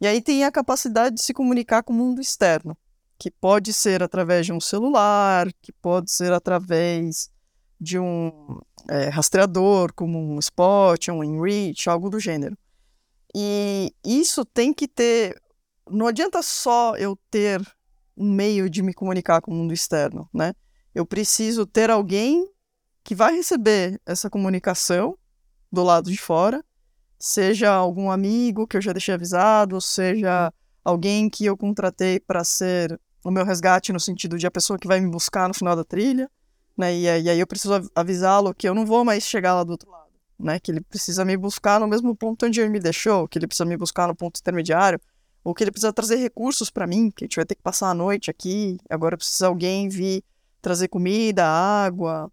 [0.00, 2.76] E aí tem a capacidade de se comunicar com o mundo externo,
[3.18, 7.30] que pode ser através de um celular, que pode ser através
[7.80, 12.56] de um é, rastreador, como um Spot, um InReach, algo do gênero.
[13.34, 15.40] E isso tem que ter.
[15.90, 17.60] Não adianta só eu ter
[18.16, 20.54] um meio de me comunicar com o mundo externo, né?
[20.94, 22.50] Eu preciso ter alguém
[23.04, 25.16] que vai receber essa comunicação
[25.70, 26.64] do lado de fora
[27.18, 30.52] seja algum amigo que eu já deixei avisado, seja
[30.84, 34.86] alguém que eu contratei para ser o meu resgate no sentido de a pessoa que
[34.86, 36.30] vai me buscar no final da trilha,
[36.76, 36.94] né?
[36.94, 39.90] E, e aí eu preciso avisá-lo que eu não vou mais chegar lá do outro
[39.90, 40.60] lado, né?
[40.60, 43.64] Que ele precisa me buscar no mesmo ponto onde ele me deixou, que ele precisa
[43.64, 45.00] me buscar no ponto intermediário,
[45.42, 47.90] ou que ele precisa trazer recursos para mim, que a gente vai ter que passar
[47.90, 50.22] a noite aqui, agora precisa alguém vir
[50.62, 52.30] trazer comida, água,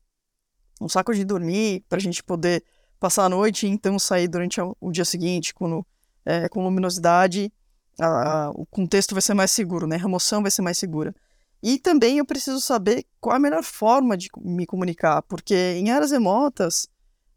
[0.80, 2.64] um saco de dormir para a gente poder
[3.00, 5.86] passar a noite e então sair durante o dia seguinte com,
[6.26, 7.52] é, com luminosidade,
[8.00, 9.96] a, a, o contexto vai ser mais seguro, né?
[9.96, 11.14] a remoção vai ser mais segura.
[11.62, 16.12] E também eu preciso saber qual a melhor forma de me comunicar, porque em áreas
[16.12, 16.88] remotas,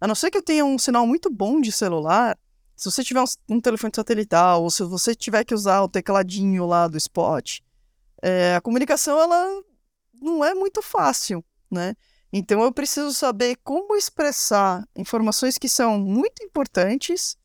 [0.00, 2.38] a não ser que eu tenha um sinal muito bom de celular,
[2.76, 6.66] se você tiver um, um telefone satelital ou se você tiver que usar o tecladinho
[6.66, 7.60] lá do spot,
[8.22, 9.62] é, a comunicação ela
[10.20, 11.94] não é muito fácil, né?
[12.32, 17.36] Então eu preciso saber como expressar informações que são muito importantes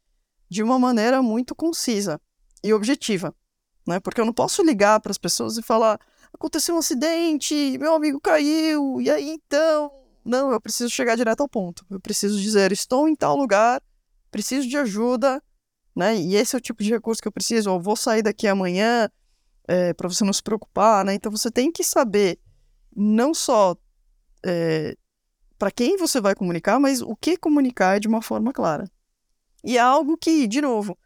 [0.49, 2.19] de uma maneira muito concisa
[2.63, 3.33] e objetiva,
[3.87, 3.99] né?
[3.99, 5.99] Porque eu não posso ligar para as pessoas e falar:
[6.33, 9.91] aconteceu um acidente, meu amigo caiu, e aí então?
[10.25, 11.85] Não, eu preciso chegar direto ao ponto.
[11.89, 13.81] Eu preciso dizer: estou em tal lugar,
[14.31, 15.41] preciso de ajuda,
[15.95, 16.17] né?
[16.17, 17.71] E esse é o tipo de recurso que eu preciso.
[17.71, 19.09] Ou vou sair daqui amanhã
[19.67, 21.13] é, eh, para você não se preocupar, né?
[21.13, 22.39] Então você tem que saber
[22.95, 23.75] não só
[24.45, 24.95] é,
[25.57, 28.89] para quem você vai comunicar, mas o que comunicar de uma forma clara.
[29.63, 30.97] E é algo que, de novo,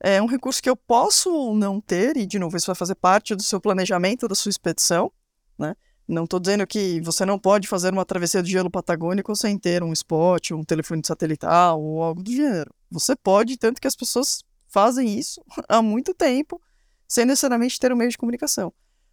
[0.00, 3.34] é um recurso que eu posso não ter, e de novo, isso vai fazer parte
[3.34, 5.10] do seu planejamento, da sua expedição,
[5.58, 5.74] né?
[6.06, 9.82] Não estou dizendo que você não pode fazer uma travessia de gelo patagônico sem ter
[9.82, 12.74] um spot, um telefone satelital ou algo do gênero.
[12.90, 16.60] Você pode, tanto que as pessoas fazem isso há muito tempo,
[17.08, 18.72] sem necessariamente ter um meio de comunicação.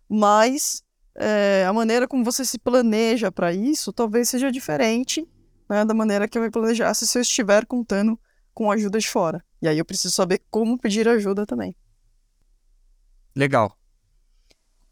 [0.10, 0.84] Mas
[1.16, 5.28] é, a maneira como você se planeja para isso talvez seja diferente
[5.70, 8.20] né, da maneira que eu me planejasse se eu estiver contando
[8.54, 9.44] com ajuda de fora.
[9.62, 11.76] E aí eu preciso saber como pedir ajuda também.
[13.36, 13.78] Legal.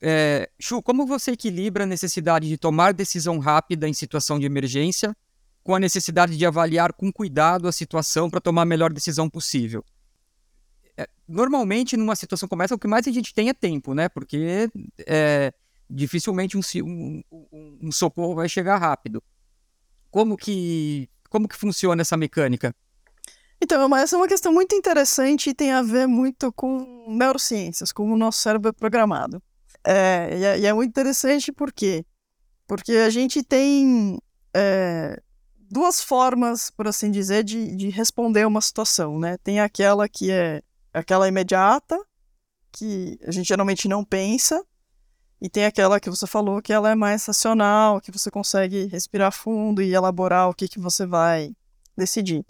[0.02, 5.16] É, Chu, como você equilibra a necessidade de tomar decisão rápida em situação de emergência
[5.62, 9.84] com a necessidade de avaliar com cuidado a situação para tomar a melhor decisão possível?
[10.96, 14.08] É, normalmente, numa situação como essa, o que mais a gente tem é tempo, né?
[14.08, 14.70] Porque
[15.06, 15.54] é,
[15.90, 17.24] dificilmente um, um,
[17.82, 19.24] um, socorro vai chegar rápido.
[20.12, 22.76] Como que, como que funciona essa mecânica?
[23.62, 28.14] Então, essa é uma questão muito interessante e tem a ver muito com neurociências, como
[28.14, 29.42] o nosso cérebro é programado.
[29.86, 32.06] É, e, é, e é muito interessante por quê?
[32.68, 34.18] Porque a gente tem
[34.54, 35.22] é,
[35.70, 39.38] duas formas, por assim dizer, de, de responder uma situação, né?
[39.44, 40.62] Tem aquela que é
[40.94, 41.98] aquela imediata,
[42.72, 44.64] que a gente geralmente não pensa,
[45.42, 49.32] e tem aquela que você falou que ela é mais racional, que você consegue respirar
[49.32, 51.56] fundo e elaborar o que, que você vai
[51.98, 52.46] decidir.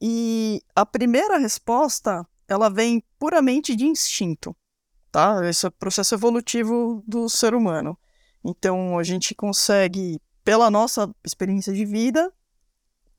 [0.00, 4.56] E a primeira resposta, ela vem puramente de instinto
[5.10, 5.48] tá?
[5.48, 7.98] Esse é o processo evolutivo do ser humano.
[8.44, 12.32] Então, a gente consegue, pela nossa experiência de vida,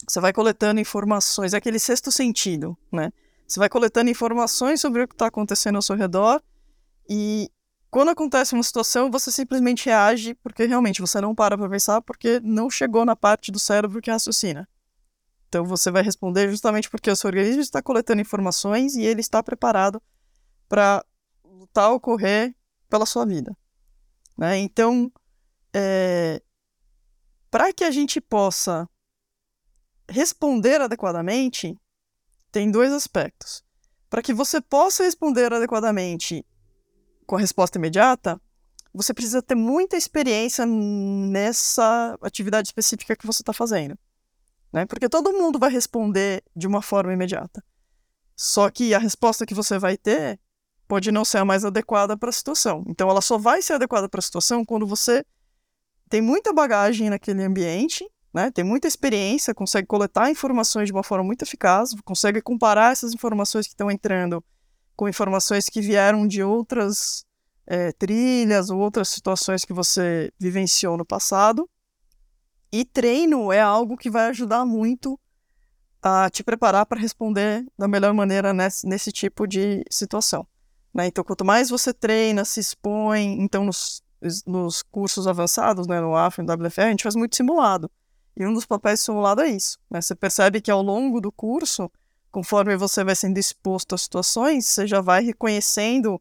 [0.08, 3.12] você vai coletando informações, é aquele sexto sentido, né?
[3.48, 6.42] Você vai coletando informações sobre o que está acontecendo ao seu redor
[7.08, 7.52] e
[7.92, 12.40] quando acontece uma situação, você simplesmente reage porque realmente você não para para pensar porque
[12.40, 14.68] não chegou na parte do cérebro que raciocina.
[15.50, 19.44] Então você vai responder justamente porque o seu organismo está coletando informações e ele está
[19.44, 20.02] preparado
[20.70, 21.06] para
[21.44, 22.56] lutar ou correr
[22.90, 23.56] pela sua vida.
[24.38, 24.58] Né?
[24.60, 25.12] Então,
[25.74, 26.42] é,
[27.50, 28.90] para que a gente possa
[30.10, 31.78] responder adequadamente,
[32.54, 33.62] tem dois aspectos.
[34.10, 36.46] Para que você possa responder adequadamente
[37.32, 38.42] com a resposta imediata,
[38.94, 43.98] você precisa ter muita experiência nessa atividade específica que você está fazendo.
[44.74, 44.86] Né?
[44.86, 47.64] Porque todo mundo vai responder de uma forma imediata.
[48.36, 50.42] Só que a resposta que você vai ter
[50.90, 52.84] pode não ser a mais adequada para a situação.
[52.86, 55.24] Então, ela só vai ser adequada para a situação quando você
[56.10, 58.52] tem muita bagagem naquele ambiente, né?
[58.52, 63.68] tem muita experiência, consegue coletar informações de uma forma muito eficaz, consegue comparar essas informações
[63.68, 64.44] que estão entrando
[64.96, 67.26] com informações que vieram de outras
[67.66, 71.70] é, trilhas ou outras situações que você vivenciou no passado.
[72.72, 75.20] E treino é algo que vai ajudar muito
[76.02, 80.48] a te preparar para responder da melhor maneira nesse, nesse tipo de situação.
[80.94, 81.08] Né?
[81.08, 84.02] Então, quanto mais você treina, se expõe, então nos,
[84.46, 87.90] nos cursos avançados, né, no AFA e no WFR, a gente faz muito simulado.
[88.36, 89.78] E um dos papéis do simulado é isso.
[89.90, 90.02] Né?
[90.02, 91.92] Você percebe que ao longo do curso,
[92.32, 96.20] conforme você vai sendo exposto a situações, você já vai reconhecendo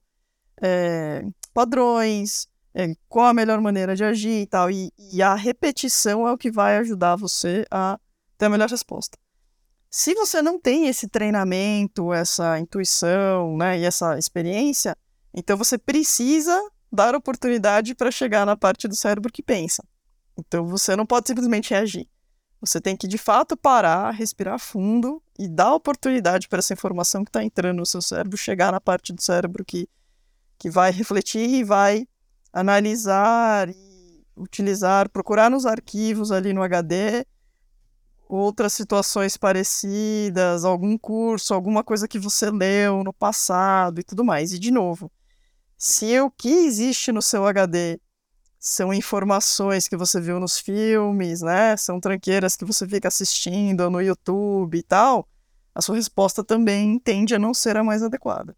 [0.61, 4.71] é, padrões, é, qual a melhor maneira de agir e tal.
[4.71, 7.99] E, e a repetição é o que vai ajudar você a
[8.37, 9.17] ter a melhor resposta.
[9.89, 14.97] Se você não tem esse treinamento, essa intuição, né, e essa experiência,
[15.35, 16.57] então você precisa
[16.93, 19.85] dar oportunidade para chegar na parte do cérebro que pensa.
[20.39, 22.09] Então você não pode simplesmente reagir.
[22.61, 27.31] Você tem que de fato parar, respirar fundo e dar oportunidade para essa informação que
[27.31, 29.89] está entrando no seu cérebro chegar na parte do cérebro que,
[30.59, 32.07] que vai refletir e vai
[32.53, 37.25] analisar e utilizar, procurar nos arquivos ali no HD
[38.29, 44.53] outras situações parecidas, algum curso, alguma coisa que você leu no passado e tudo mais.
[44.53, 45.11] E de novo,
[45.77, 47.99] se o que existe no seu HD
[48.61, 51.77] são informações que você viu nos filmes, né?
[51.77, 55.27] São tranqueiras que você fica assistindo no YouTube e tal,
[55.75, 58.57] a sua resposta também tende a não ser a mais adequada.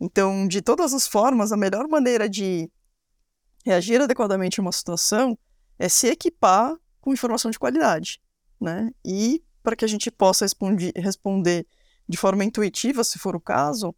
[0.00, 2.68] Então, de todas as formas, a melhor maneira de
[3.64, 5.38] reagir adequadamente a uma situação
[5.78, 8.20] é se equipar com informação de qualidade
[8.62, 8.90] né?
[9.04, 10.46] E para que a gente possa
[10.96, 11.66] responder,
[12.08, 13.94] de forma intuitiva, se for o caso,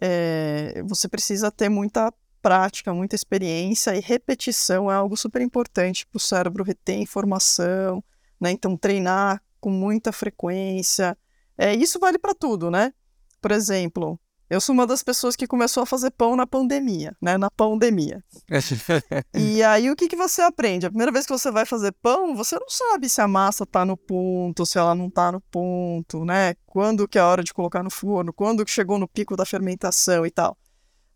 [0.00, 2.12] é, você precisa ter muita
[2.46, 8.00] prática, muita experiência e repetição é algo super importante para o cérebro reter informação,
[8.40, 8.52] né?
[8.52, 11.18] Então treinar com muita frequência.
[11.58, 12.92] É, isso vale para tudo, né?
[13.40, 14.16] Por exemplo,
[14.48, 17.36] Eu sou uma das pessoas que começou a fazer pão na pandemia, né?
[17.36, 18.22] Na pandemia.
[19.34, 20.86] e aí o que, que você aprende?
[20.86, 23.84] A primeira vez que você vai fazer pão, você não sabe se a massa tá
[23.84, 26.54] no ponto, se ela não tá no ponto, né?
[26.64, 29.44] Quando que é a hora de colocar no forno, quando que chegou no pico da
[29.44, 30.56] fermentação e tal.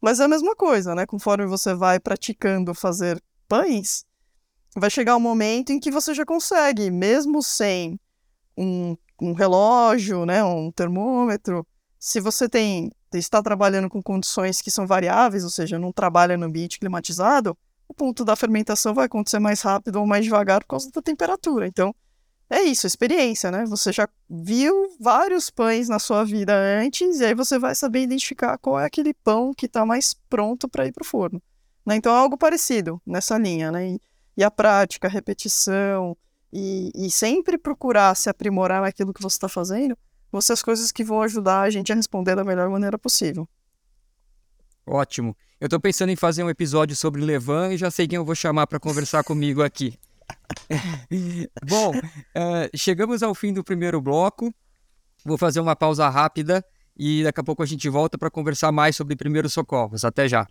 [0.01, 1.07] Mas é a mesma coisa, né?
[1.07, 4.05] Conforme você vai praticando fazer pães,
[4.77, 7.99] vai chegar um momento em que você já consegue, mesmo sem
[8.57, 10.43] um, um relógio, né?
[10.43, 11.67] Um termômetro,
[11.99, 16.47] se você tem está trabalhando com condições que são variáveis, ou seja, não trabalha no
[16.47, 17.59] ambiente climatizado,
[17.89, 21.67] o ponto da fermentação vai acontecer mais rápido ou mais devagar por causa da temperatura.
[21.67, 21.93] Então,
[22.51, 23.65] é isso, experiência, né?
[23.67, 28.59] Você já viu vários pães na sua vida antes, e aí você vai saber identificar
[28.59, 31.41] qual é aquele pão que está mais pronto para ir para o forno.
[31.87, 31.95] Né?
[31.95, 33.91] Então, é algo parecido nessa linha, né?
[33.91, 34.01] E,
[34.37, 36.17] e a prática, a repetição,
[36.53, 39.97] e, e sempre procurar se aprimorar naquilo que você está fazendo,
[40.33, 43.49] vão ser as coisas que vão ajudar a gente a responder da melhor maneira possível.
[44.85, 45.37] Ótimo.
[45.61, 48.35] Eu estou pensando em fazer um episódio sobre Levan e já sei quem eu vou
[48.35, 49.97] chamar para conversar comigo aqui.
[51.69, 54.55] Bom, uh, chegamos ao fim do primeiro bloco.
[55.25, 56.65] Vou fazer uma pausa rápida
[56.97, 60.05] e daqui a pouco a gente volta para conversar mais sobre primeiros socorros.
[60.05, 60.47] Até já.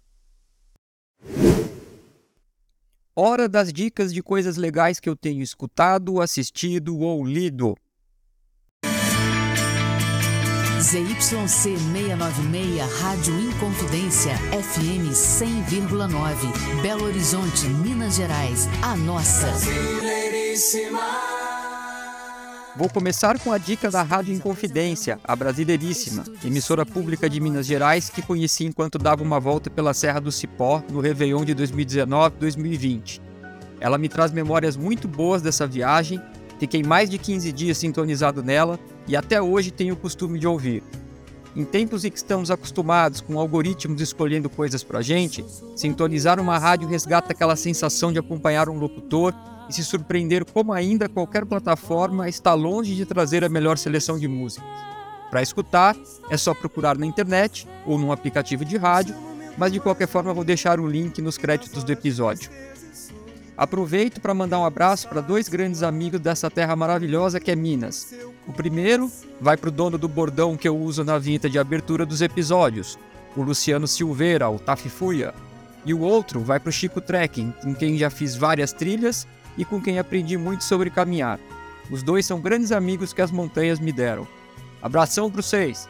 [3.15, 7.75] Hora das dicas de coisas legais que eu tenho escutado, assistido ou lido.
[10.81, 19.51] ZYC 696, Rádio Inconfidência, FM 100,9, Belo Horizonte, Minas Gerais, a nossa.
[22.77, 28.09] Vou começar com a dica da Rádio Inconfidência, a Brasileiríssima, emissora pública de Minas Gerais
[28.09, 33.19] que conheci enquanto dava uma volta pela Serra do Cipó no Réveillon de 2019-2020.
[33.81, 36.21] Ela me traz memórias muito boas dessa viagem
[36.60, 40.84] Fiquei mais de 15 dias sintonizado nela e até hoje tenho o costume de ouvir.
[41.56, 45.43] Em tempos em que estamos acostumados com algoritmos escolhendo coisas pra gente,
[45.76, 49.34] sintonizar uma rádio resgata aquela sensação de acompanhar um locutor
[49.69, 54.28] e se surpreender como ainda qualquer plataforma está longe de trazer a melhor seleção de
[54.28, 54.67] músicas.
[55.30, 55.95] Para escutar,
[56.30, 59.15] é só procurar na internet ou num aplicativo de rádio,
[59.58, 62.50] mas de qualquer forma vou deixar o link nos créditos do episódio.
[63.60, 68.15] Aproveito para mandar um abraço para dois grandes amigos dessa terra maravilhosa que é Minas.
[68.48, 72.06] O primeiro vai para o dono do bordão que eu uso na vinheta de abertura
[72.06, 72.98] dos episódios,
[73.36, 75.34] o Luciano Silveira, o Tafifuia.
[75.86, 79.65] E o outro vai para o Chico Trekking, com quem já fiz várias trilhas e
[79.65, 81.38] com quem aprendi muito sobre caminhar.
[81.91, 84.26] Os dois são grandes amigos que as montanhas me deram.
[84.82, 85.89] Abração para vocês!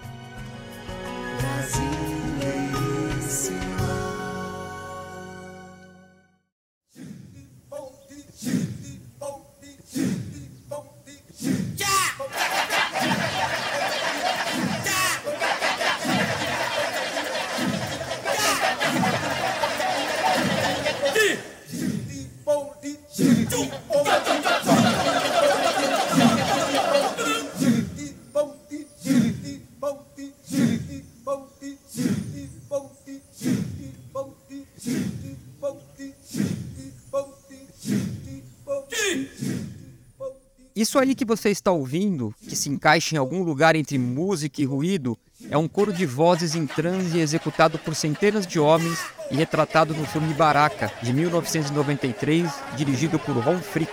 [40.80, 44.65] Isso aí que você está ouvindo, que se encaixa em algum lugar entre música e
[44.65, 45.18] ruído,
[45.52, 48.98] é um coro de vozes em transe executado por centenas de homens
[49.30, 53.92] e retratado no filme Baraka, de 1993, dirigido por Ron Frick.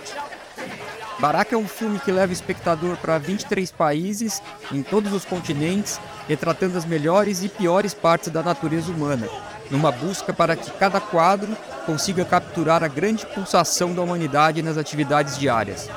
[1.19, 5.99] Baraka é um filme que leva o espectador para 23 países, em todos os continentes,
[6.25, 9.27] retratando as melhores e piores partes da natureza humana,
[9.69, 11.53] numa busca para que cada quadro
[11.85, 15.89] consiga capturar a grande pulsação da humanidade nas atividades diárias.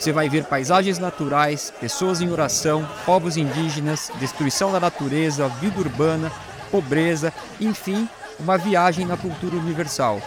[0.00, 6.32] Você vai ver paisagens naturais, pessoas em oração, povos indígenas, destruição da natureza, vida urbana,
[6.70, 8.08] pobreza, enfim,
[8.38, 10.22] uma viagem na cultura universal.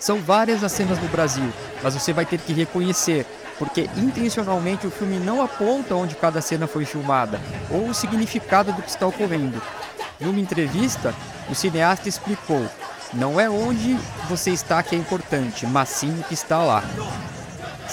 [0.00, 3.26] São várias as cenas no Brasil, mas você vai ter que reconhecer,
[3.58, 7.38] porque intencionalmente o filme não aponta onde cada cena foi filmada
[7.70, 9.60] ou o significado do que está ocorrendo.
[10.18, 11.14] Numa entrevista,
[11.50, 12.66] o cineasta explicou:
[13.12, 13.98] não é onde
[14.30, 16.82] você está que é importante, mas sim o que está lá.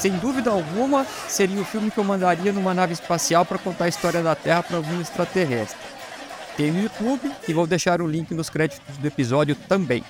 [0.03, 3.87] Sem dúvida alguma, seria o filme que eu mandaria numa nave espacial para contar a
[3.87, 5.79] história da Terra para algum extraterrestre.
[6.57, 10.03] Tem no YouTube e vou deixar o link nos créditos do episódio também.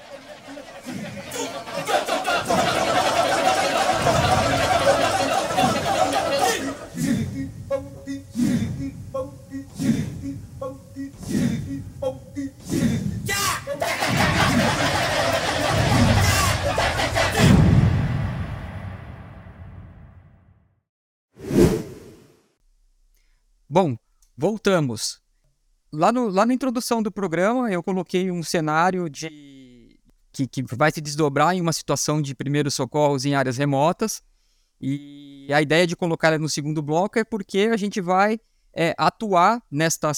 [23.74, 23.98] Bom,
[24.38, 25.20] voltamos.
[25.92, 30.00] lá, no, lá na introdução do programa, eu coloquei um cenário de
[30.32, 34.22] que, que vai se desdobrar em uma situação de primeiros socorros em áreas remotas.
[34.80, 38.40] E a ideia de colocar no segundo bloco é porque a gente vai
[38.76, 40.12] é, atuar nesta,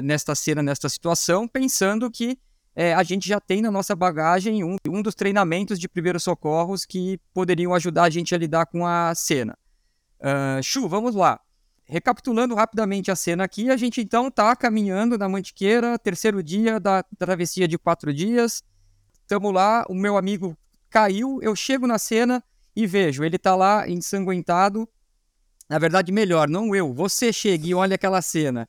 [0.00, 2.38] nesta cena, nesta situação, pensando que
[2.72, 6.84] é, a gente já tem na nossa bagagem um, um dos treinamentos de primeiros socorros
[6.84, 9.58] que poderiam ajudar a gente a lidar com a cena.
[10.20, 11.40] Uh, Chu, vamos lá.
[11.84, 17.02] Recapitulando rapidamente a cena aqui, a gente então está caminhando na Mantiqueira, terceiro dia da
[17.18, 18.62] travessia de quatro dias.
[19.20, 20.56] Estamos lá, o meu amigo
[20.88, 22.42] caiu, eu chego na cena
[22.74, 24.88] e vejo, ele está lá ensanguentado.
[25.68, 28.68] Na verdade, melhor, não eu, você chega e olha aquela cena.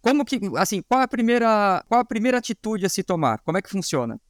[0.00, 3.40] Como que, assim, qual a primeira, qual a primeira atitude a se tomar?
[3.40, 4.20] Como é que funciona?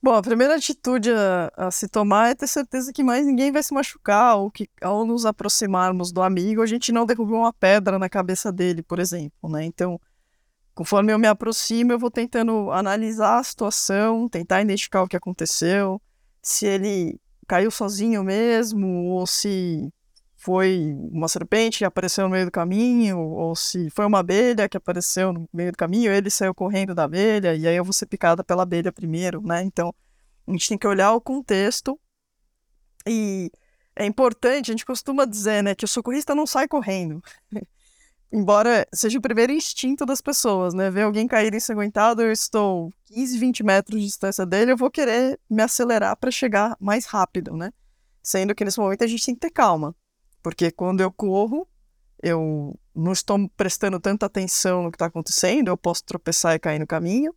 [0.00, 3.62] Bom, a primeira atitude a, a, se tomar é ter certeza que mais ninguém vai
[3.62, 7.98] se machucar, ou que ao nos aproximarmos do amigo, a gente não derrubou uma pedra
[7.98, 9.64] na cabeça dele, por exemplo, né?
[9.64, 10.00] Então,
[10.72, 16.00] conforme eu me aproximo, eu vou tentando analisar a situação, tentar identificar o que aconteceu,
[16.40, 19.92] se ele caiu sozinho mesmo, ou se
[20.38, 24.76] foi uma serpente que apareceu no meio do caminho, ou se foi uma abelha que
[24.76, 28.06] apareceu no meio do caminho, ele saiu correndo da abelha, e aí eu vou ser
[28.06, 29.64] picada pela abelha primeiro, né?
[29.64, 29.92] Então,
[30.46, 31.98] a gente tem que olhar o contexto
[33.04, 33.50] e
[33.96, 37.20] é importante, a gente costuma dizer, né, que o socorrista não sai correndo.
[38.30, 40.90] Embora seja o primeiro instinto das pessoas, né?
[40.90, 45.40] Ver alguém cair ensanguentado, eu estou 15, 20 metros de distância dele, eu vou querer
[45.48, 47.72] me acelerar para chegar mais rápido, né?
[48.22, 49.96] Sendo que nesse momento a gente tem que ter calma.
[50.42, 51.66] Porque quando eu corro,
[52.22, 56.78] eu não estou prestando tanta atenção no que está acontecendo, eu posso tropeçar e cair
[56.78, 57.34] no caminho.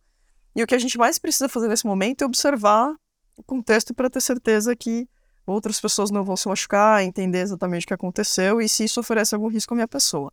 [0.54, 2.94] E o que a gente mais precisa fazer nesse momento é observar
[3.36, 5.08] o contexto para ter certeza que
[5.46, 9.34] outras pessoas não vão se machucar, entender exatamente o que aconteceu e se isso oferece
[9.34, 10.32] algum risco à minha pessoa.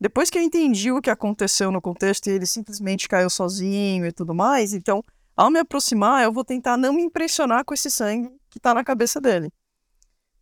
[0.00, 4.12] Depois que eu entendi o que aconteceu no contexto e ele simplesmente caiu sozinho e
[4.12, 5.04] tudo mais, então,
[5.36, 8.82] ao me aproximar, eu vou tentar não me impressionar com esse sangue que está na
[8.82, 9.52] cabeça dele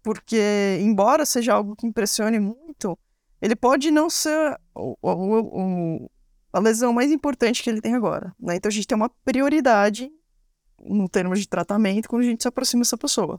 [0.09, 2.98] porque, embora seja algo que impressione muito,
[3.42, 5.40] ele pode não ser o, o,
[6.02, 6.11] o,
[6.50, 8.34] a lesão mais importante que ele tem agora.
[8.40, 8.56] Né?
[8.56, 10.11] Então a gente tem uma prioridade
[10.82, 13.38] no termos de tratamento quando a gente se aproxima dessa pessoa.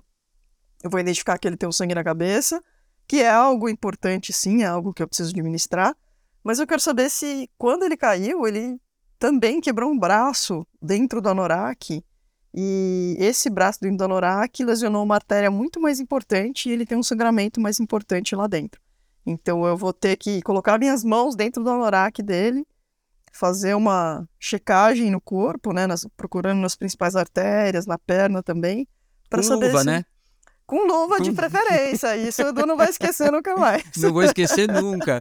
[0.84, 2.63] Eu vou identificar que ele tem um sangue na cabeça,
[3.07, 5.97] que é algo importante, sim, é algo que eu preciso administrar,
[6.43, 8.80] mas eu quero saber se quando ele caiu, ele
[9.17, 12.05] também quebrou um braço dentro do anorak
[12.54, 17.04] e esse braço do Indanorak lesionou uma artéria muito mais importante e ele tem um
[17.04, 18.82] sangramento mais importante lá dentro.
[19.26, 22.66] Então eu vou ter que colocar minhas mãos dentro do anorak dele,
[23.32, 28.88] fazer uma checagem no corpo, né, nas, procurando nas principais artérias, na perna também,
[29.30, 29.86] para saber luva, se...
[29.86, 30.06] né?
[30.66, 33.84] Com luva de preferência, isso o Edu não vai esquecer nunca mais.
[33.97, 35.20] Não vou esquecer nunca.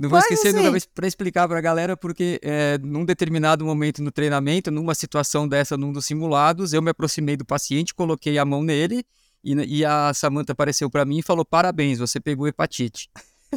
[0.00, 0.66] Não vou Mas, esquecer assim...
[0.66, 5.46] nunca para explicar para a galera, porque é, num determinado momento no treinamento, numa situação
[5.46, 9.04] dessa, num dos simulados, eu me aproximei do paciente, coloquei a mão nele
[9.44, 13.10] e, e a Samanta apareceu para mim e falou: Parabéns, você pegou hepatite.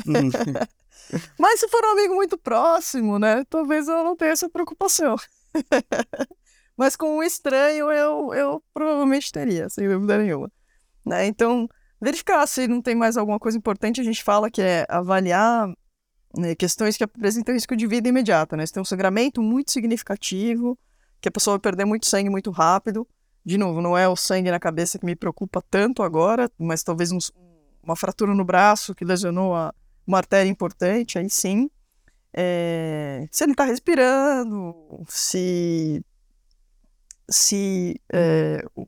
[0.06, 0.30] Hum.
[1.40, 3.46] Mas se for um amigo muito próximo, né?
[3.50, 5.16] Talvez eu não tenha essa preocupação.
[6.76, 10.52] Mas com um estranho eu, eu provavelmente teria, sem dúvida nenhuma.
[11.06, 11.26] Né?
[11.26, 11.70] Então,
[12.02, 15.70] verificar se não tem mais alguma coisa importante, a gente fala que é avaliar
[16.58, 18.66] questões que apresentam risco de vida imediata, né?
[18.66, 20.78] Você tem um sangramento muito significativo,
[21.22, 23.08] que a pessoa vai perder muito sangue muito rápido.
[23.46, 27.12] De novo, não é o sangue na cabeça que me preocupa tanto agora, mas talvez
[27.12, 27.20] um,
[27.84, 29.74] uma fratura no braço que lesionou a,
[30.08, 31.70] uma artéria importante, aí sim.
[32.34, 34.74] É, se ele está respirando,
[35.08, 36.04] se,
[37.30, 38.88] se é, o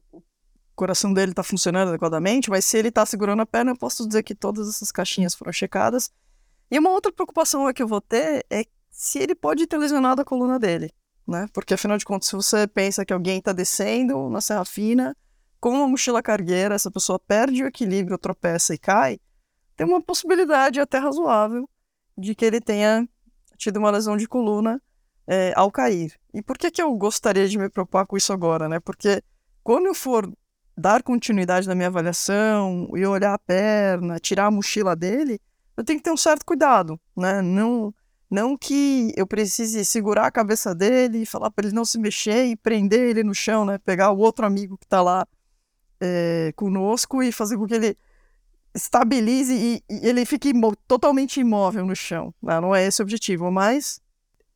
[0.74, 4.24] coração dele está funcionando adequadamente, mas se ele está segurando a perna, eu posso dizer
[4.24, 6.12] que todas essas caixinhas foram checadas
[6.70, 10.26] e uma outra preocupação que eu vou ter é se ele pode ter lesionado a
[10.26, 10.91] coluna dele,
[11.28, 11.47] né?
[11.53, 15.16] Porque afinal de contas, se você pensa que alguém está descendo na Serra Fina
[15.59, 19.20] com uma mochila cargueira, essa pessoa perde o equilíbrio, tropeça e cai,
[19.76, 21.70] tem uma possibilidade até razoável
[22.18, 23.07] de que ele tenha
[23.57, 24.82] tido uma lesão de coluna
[25.28, 26.18] é, ao cair.
[26.34, 28.80] E por que, que eu gostaria de me preocupar com isso agora, né?
[28.80, 29.22] Porque
[29.63, 30.32] quando eu for
[30.78, 35.39] dar continuidade na minha avaliação e olhar a perna, tirar a mochila dele,
[35.78, 37.41] eu tenho que ter um certo cuidado, né?
[37.41, 37.93] Não,
[38.30, 42.45] não que eu precise segurar a cabeça dele e falar para ele não se mexer
[42.45, 43.78] e prender ele no chão, né?
[43.78, 45.28] Pegar o outro amigo que está lá
[45.99, 47.97] é, conosco e fazer com que ele
[48.73, 52.34] estabilize e, e ele fique imó totalmente imóvel no chão.
[52.41, 52.59] Né?
[52.59, 54.01] Não é esse o objetivo, mas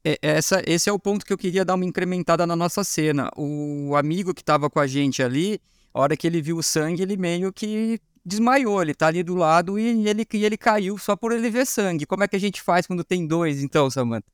[0.03, 3.29] é, essa, esse é o ponto que eu queria dar uma incrementada na nossa cena.
[3.35, 5.61] O amigo que estava com a gente ali,
[5.93, 9.35] a hora que ele viu o sangue, ele meio que desmaiou, ele tá ali do
[9.35, 12.05] lado e ele, e ele caiu só por ele ver sangue.
[12.05, 14.27] Como é que a gente faz quando tem dois, então, Samantha?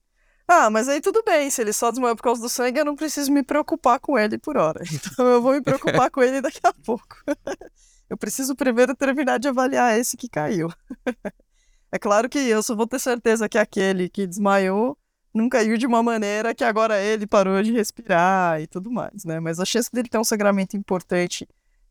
[0.47, 2.95] Ah, mas aí tudo bem, se ele só desmaiou por causa do sangue, eu não
[2.95, 4.81] preciso me preocupar com ele por hora.
[4.93, 7.17] Então eu vou me preocupar com ele daqui a pouco.
[8.07, 10.69] Eu preciso primeiro terminar de avaliar esse que caiu.
[11.91, 14.97] É claro que eu só vou ter certeza que aquele que desmaiou
[15.33, 19.39] não caiu de uma maneira que agora ele parou de respirar e tudo mais, né?
[19.39, 21.47] Mas a chance dele ter um sangramento importante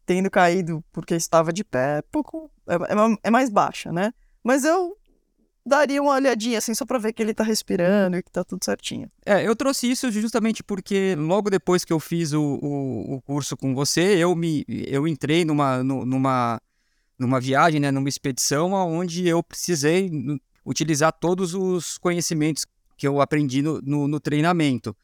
[0.06, 4.12] tendo caído porque estava de pé pouco, é, é, é mais baixa, né?
[4.42, 4.96] Mas eu
[5.66, 8.64] daria uma olhadinha assim só para ver que ele tá respirando e que tá tudo
[8.64, 9.10] certinho.
[9.24, 13.56] É, eu trouxe isso justamente porque logo depois que eu fiz o, o, o curso
[13.56, 16.60] com você, eu me eu entrei numa numa
[17.18, 20.10] numa viagem, né, numa expedição onde eu precisei
[20.66, 24.96] utilizar todos os conhecimentos que eu aprendi no, no, no treinamento.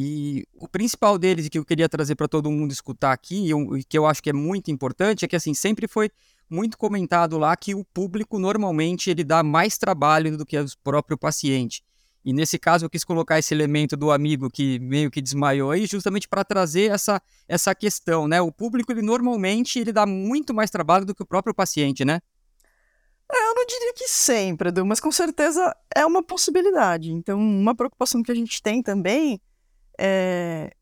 [0.00, 3.98] E o principal deles que eu queria trazer para todo mundo escutar aqui, e que
[3.98, 6.08] eu acho que é muito importante, é que assim sempre foi
[6.48, 11.18] muito comentado lá que o público normalmente ele dá mais trabalho do que o próprio
[11.18, 11.82] paciente.
[12.24, 15.84] E nesse caso eu quis colocar esse elemento do amigo que meio que desmaiou aí,
[15.84, 18.40] justamente para trazer essa, essa questão, né?
[18.40, 22.20] O público ele normalmente ele dá muito mais trabalho do que o próprio paciente, né?
[23.32, 27.10] É, eu não diria que sempre, Edu, mas com certeza é uma possibilidade.
[27.10, 29.40] Então, uma preocupação que a gente tem também
[29.98, 30.72] é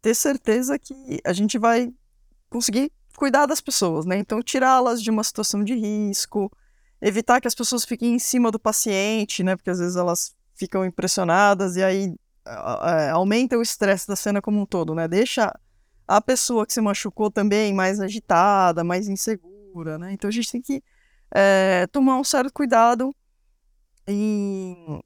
[0.00, 1.92] ter certeza que a gente vai
[2.48, 4.16] conseguir cuidar das pessoas, né?
[4.16, 6.50] Então, tirá-las de uma situação de risco,
[7.02, 9.56] evitar que as pessoas fiquem em cima do paciente, né?
[9.56, 12.14] Porque às vezes elas ficam impressionadas e aí
[12.46, 15.06] é, aumenta o estresse da cena como um todo, né?
[15.06, 15.52] Deixa
[16.08, 20.12] a pessoa que se machucou também mais agitada, mais insegura, né?
[20.12, 20.82] Então a gente tem que
[21.30, 23.14] é, tomar um certo cuidado
[24.06, 25.00] em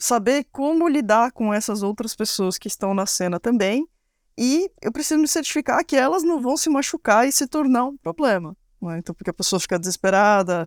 [0.00, 3.86] saber como lidar com essas outras pessoas que estão na cena também
[4.36, 7.96] e eu preciso me certificar que elas não vão se machucar e se tornar um
[7.98, 8.56] problema.
[8.80, 8.98] Né?
[8.98, 10.66] Então, porque a pessoa fica desesperada,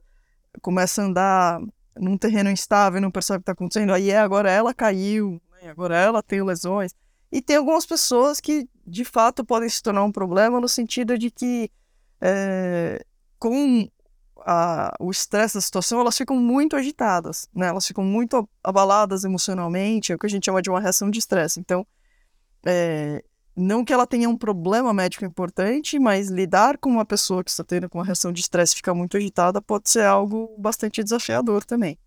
[0.61, 1.59] começa a andar
[1.97, 5.41] num terreno instável e não percebe o que está acontecendo, aí é, agora ela caiu,
[5.51, 5.69] né?
[5.69, 6.93] agora ela tem lesões.
[7.31, 11.31] E tem algumas pessoas que, de fato, podem se tornar um problema no sentido de
[11.31, 11.71] que,
[12.21, 13.03] é,
[13.39, 13.89] com
[14.45, 17.67] a, o estresse da situação, elas ficam muito agitadas, né?
[17.67, 21.19] Elas ficam muito abaladas emocionalmente, é o que a gente chama de uma reação de
[21.19, 21.59] estresse.
[21.59, 21.85] Então,
[22.65, 23.23] é,
[23.55, 27.63] não que ela tenha um problema médico importante, mas lidar com uma pessoa que está
[27.63, 31.97] tendo uma reação de estresse e ficar muito agitada pode ser algo bastante desafiador também.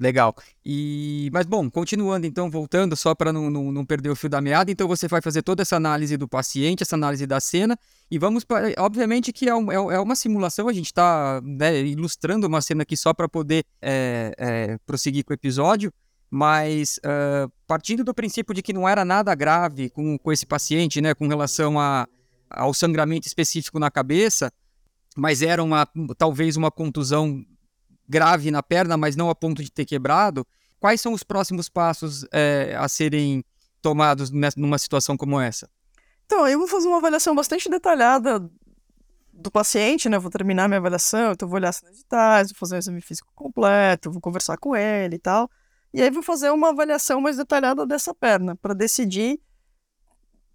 [0.00, 0.34] Legal.
[0.64, 4.40] E mas bom, continuando então, voltando só para não, não, não, perder o fio da
[4.40, 7.78] meada, então você vai fazer toda essa análise do paciente, essa análise da cena
[8.10, 11.82] e vamos para, obviamente que é, um, é, é uma simulação, a gente está né,
[11.82, 15.92] ilustrando uma cena aqui só para poder é, é, prosseguir com o episódio.
[16.32, 21.00] Mas uh, partindo do princípio de que não era nada grave com, com esse paciente,
[21.00, 22.06] né, com relação a,
[22.48, 24.52] ao sangramento específico na cabeça,
[25.16, 27.44] mas era uma talvez uma contusão
[28.10, 30.44] grave na perna, mas não a ponto de ter quebrado,
[30.80, 33.44] quais são os próximos passos é, a serem
[33.80, 35.70] tomados numa situação como essa?
[36.26, 38.40] Então, eu vou fazer uma avaliação bastante detalhada
[39.32, 40.18] do paciente, né?
[40.18, 44.10] Vou terminar minha avaliação, então vou olhar as digitais, vou fazer um exame físico completo,
[44.10, 45.48] vou conversar com ele e tal.
[45.94, 49.40] E aí vou fazer uma avaliação mais detalhada dessa perna para decidir,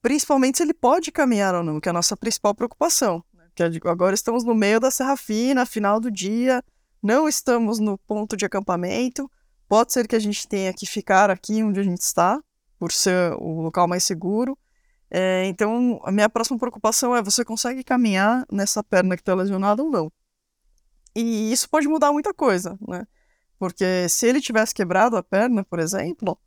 [0.01, 3.23] principalmente se ele pode caminhar ou não, que é a nossa principal preocupação.
[3.33, 3.43] Né?
[3.53, 6.63] Que agora estamos no meio da Serra Fina, final do dia,
[7.05, 9.29] não estamos no ponto de acampamento.
[9.67, 12.41] Pode ser que a gente tenha que ficar aqui onde a gente está,
[12.79, 14.57] por ser o local mais seguro.
[15.09, 19.83] É, então, a minha próxima preocupação é: você consegue caminhar nessa perna que está lesionada
[19.83, 20.11] ou não?
[21.15, 23.05] E isso pode mudar muita coisa, né?
[23.59, 26.37] Porque se ele tivesse quebrado a perna, por exemplo,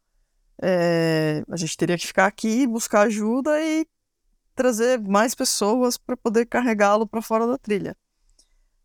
[0.60, 3.86] é, a gente teria que ficar aqui, buscar ajuda e
[4.56, 7.96] trazer mais pessoas para poder carregá-lo para fora da trilha.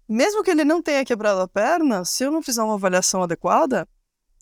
[0.08, 3.88] Mesmo que ele não tenha quebrado a perna, se eu não fizer uma avaliação adequada,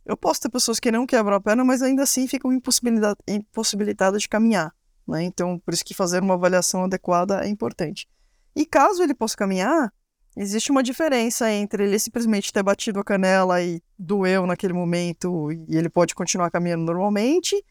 [0.06, 4.30] eu posso ter pessoas que não quebram a perna, mas ainda assim ficam impossibilitadas de
[4.30, 4.74] caminhar.
[5.08, 5.24] Né?
[5.24, 8.10] Então, por isso que fazer uma avaliação adequada é importante.
[8.56, 9.94] E caso ele possa caminhar,
[10.36, 15.76] Existe uma diferença entre ele simplesmente ter batido a canela e doeu naquele momento e
[15.76, 17.62] ele pode continuar caminhando normalmente,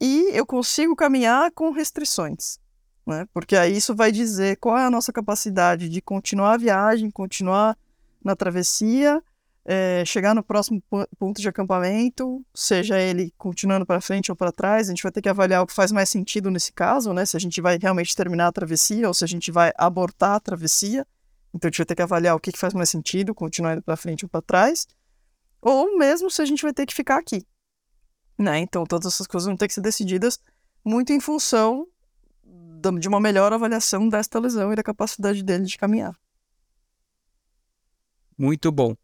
[0.00, 2.58] e eu consigo caminhar com restrições.
[3.08, 3.26] Né?
[3.32, 7.74] Porque aí isso vai dizer qual é a nossa capacidade de continuar a viagem, continuar
[8.22, 9.22] na travessia,
[9.64, 10.82] é, chegar no próximo
[11.18, 15.22] ponto de acampamento, seja ele continuando para frente ou para trás, a gente vai ter
[15.22, 17.24] que avaliar o que faz mais sentido nesse caso, né?
[17.24, 20.40] Se a gente vai realmente terminar a travessia ou se a gente vai abortar a
[20.40, 21.06] travessia.
[21.54, 23.82] Então a gente vai ter que avaliar o que, que faz mais sentido, continuar indo
[23.82, 24.86] para frente ou para trás,
[25.62, 27.42] ou mesmo se a gente vai ter que ficar aqui.
[28.38, 28.58] Né?
[28.58, 30.38] Então todas essas coisas vão ter que ser decididas
[30.84, 31.86] muito em função
[32.98, 36.14] de uma melhor avaliação desta lesão e da capacidade dele de caminhar.
[38.36, 38.94] Muito bom.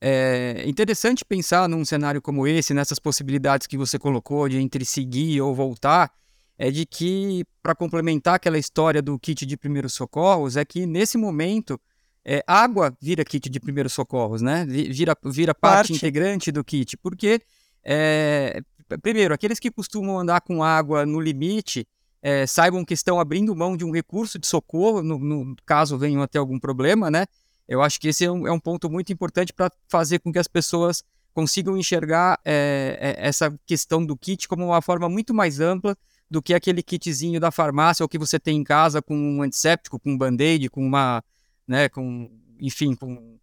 [0.00, 5.40] É interessante pensar num cenário como esse, nessas possibilidades que você colocou de entre seguir
[5.40, 6.12] ou voltar,
[6.58, 11.16] é de que, para complementar aquela história do kit de primeiros socorros, é que nesse
[11.16, 11.80] momento
[12.24, 14.66] é, água vira kit de primeiros socorros, né?
[14.66, 15.92] Vira, vira parte, parte.
[15.94, 17.40] integrante do kit, porque,
[17.84, 18.60] é,
[19.02, 21.86] primeiro, aqueles que costumam andar com água no limite,
[22.22, 26.22] é, saibam que estão abrindo mão de um recurso de socorro, no, no caso venham
[26.22, 27.26] a ter algum problema, né?
[27.68, 30.38] Eu acho que esse é um, é um ponto muito importante para fazer com que
[30.38, 31.02] as pessoas
[31.34, 35.96] consigam enxergar é, essa questão do kit como uma forma muito mais ampla
[36.30, 39.98] do que aquele kitzinho da farmácia ou que você tem em casa com um antisséptico,
[39.98, 41.22] com um band-aid, com uma,
[41.66, 43.38] né, com, enfim, com um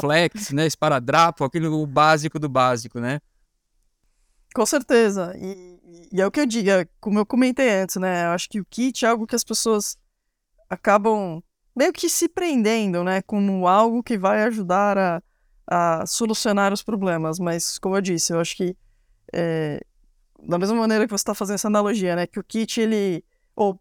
[0.00, 3.20] Dorflex, né, esparadrapo, aquilo básico do básico, né?
[4.54, 5.34] Com certeza.
[5.38, 8.26] E, e, é o que eu digo, é, como eu comentei antes, né?
[8.26, 9.96] Eu acho que o kit é algo que as pessoas
[10.68, 11.42] acabam
[11.74, 13.22] meio que se prendendo, né?
[13.22, 15.22] Como algo que vai ajudar a,
[15.66, 17.38] a solucionar os problemas.
[17.38, 18.76] Mas, como eu disse, eu acho que
[19.32, 19.80] é,
[20.42, 22.26] da mesma maneira que você está fazendo essa analogia, né?
[22.26, 23.24] Que o kit, ele...
[23.54, 23.80] Ou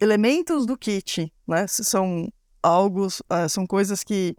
[0.00, 1.66] elementos do kit, né?
[1.66, 3.06] São algo...
[3.06, 4.36] Uh, são coisas que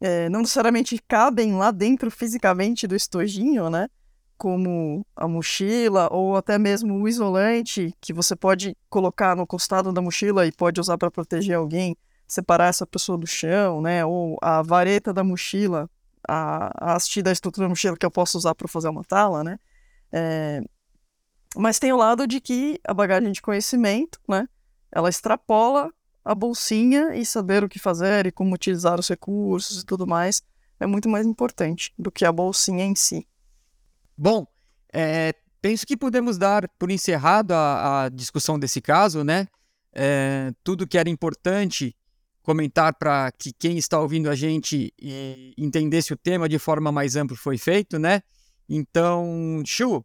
[0.00, 3.88] é, não necessariamente cabem lá dentro fisicamente do estojinho, né?
[4.40, 10.00] Como a mochila ou até mesmo o isolante que você pode colocar no costado da
[10.00, 11.94] mochila e pode usar para proteger alguém,
[12.26, 14.02] separar essa pessoa do chão, né?
[14.02, 15.90] Ou a vareta da mochila,
[16.26, 19.44] a, a haste da estrutura da mochila que eu posso usar para fazer uma tala,
[19.44, 19.58] né?
[20.10, 20.62] É...
[21.54, 24.48] Mas tem o lado de que a bagagem de conhecimento, né?
[24.90, 25.92] Ela extrapola
[26.24, 30.42] a bolsinha e saber o que fazer e como utilizar os recursos e tudo mais
[30.80, 33.28] é muito mais importante do que a bolsinha em si.
[34.22, 34.46] Bom,
[34.92, 39.48] é, penso que podemos dar por encerrado a, a discussão desse caso, né?
[39.94, 41.96] É, tudo que era importante
[42.42, 44.92] comentar para que quem está ouvindo a gente
[45.56, 48.20] entendesse o tema de forma mais ampla foi feito, né?
[48.68, 50.04] Então, Chu,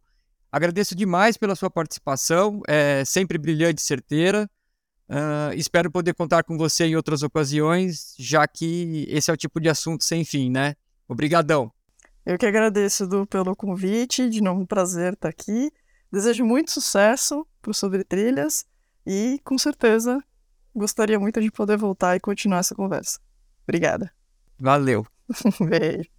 [0.49, 4.49] agradeço demais pela sua participação, é sempre brilhante e certeira.
[5.09, 9.59] Uh, espero poder contar com você em outras ocasiões, já que esse é o tipo
[9.59, 10.73] de assunto sem fim, né?
[11.05, 11.74] Obrigadão.
[12.25, 15.71] Eu que agradeço pelo convite, de novo um prazer estar aqui.
[16.11, 18.65] Desejo muito sucesso para o Sobre Trilhas
[19.05, 20.19] e, com certeza,
[20.73, 23.19] gostaria muito de poder voltar e continuar essa conversa.
[23.63, 24.11] Obrigada.
[24.59, 25.05] Valeu.
[25.61, 26.09] Beijo.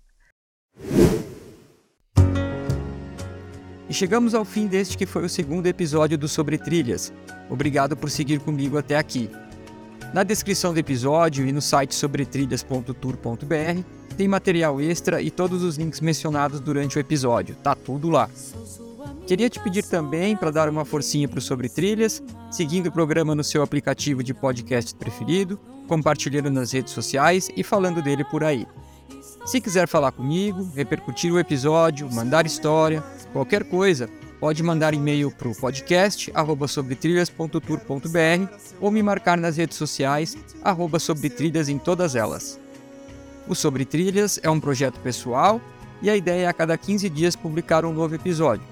[3.89, 7.13] E chegamos ao fim deste que foi o segundo episódio do Sobre Trilhas.
[7.51, 9.29] Obrigado por seguir comigo até aqui.
[10.15, 16.01] Na descrição do episódio e no site sobretrilhas.tour.br tem material extra e todos os links
[16.01, 18.29] mencionados durante o episódio, tá tudo lá.
[19.27, 23.43] Queria te pedir também para dar uma forcinha para Sobre Trilhas, seguindo o programa no
[23.43, 25.59] seu aplicativo de podcast preferido,
[25.89, 28.67] compartilhando nas redes sociais e falando dele por aí.
[29.45, 33.03] Se quiser falar comigo, repercutir o episódio, mandar história,
[33.33, 34.09] qualquer coisa,
[34.41, 36.33] pode mandar e-mail para o podcast
[36.69, 42.61] sobretrilhas.tour.br ou me marcar nas redes sociais arroba sobretrilhas em todas elas.
[43.49, 45.61] O Sobre Trilhas é um projeto pessoal
[46.03, 48.65] e a ideia é a cada 15 dias publicar um novo episódio.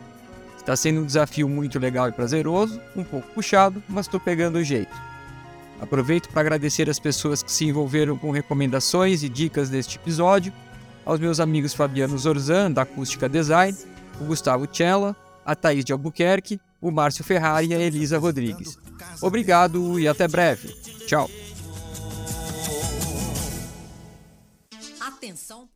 [0.57, 4.65] Está sendo um desafio muito legal e prazeroso, um pouco puxado, mas estou pegando o
[4.65, 4.95] jeito.
[5.81, 10.53] Aproveito para agradecer as pessoas que se envolveram com recomendações e dicas deste episódio,
[11.05, 13.77] aos meus amigos Fabiano Zorzan, da Acústica Design,
[14.21, 15.15] o Gustavo Cella,
[15.45, 18.79] a Thaís de Albuquerque, o Márcio Ferrari e a Elisa Rodrigues.
[19.21, 20.69] Obrigado e até breve.
[21.07, 21.29] Tchau.
[25.25, 25.67] Atenção.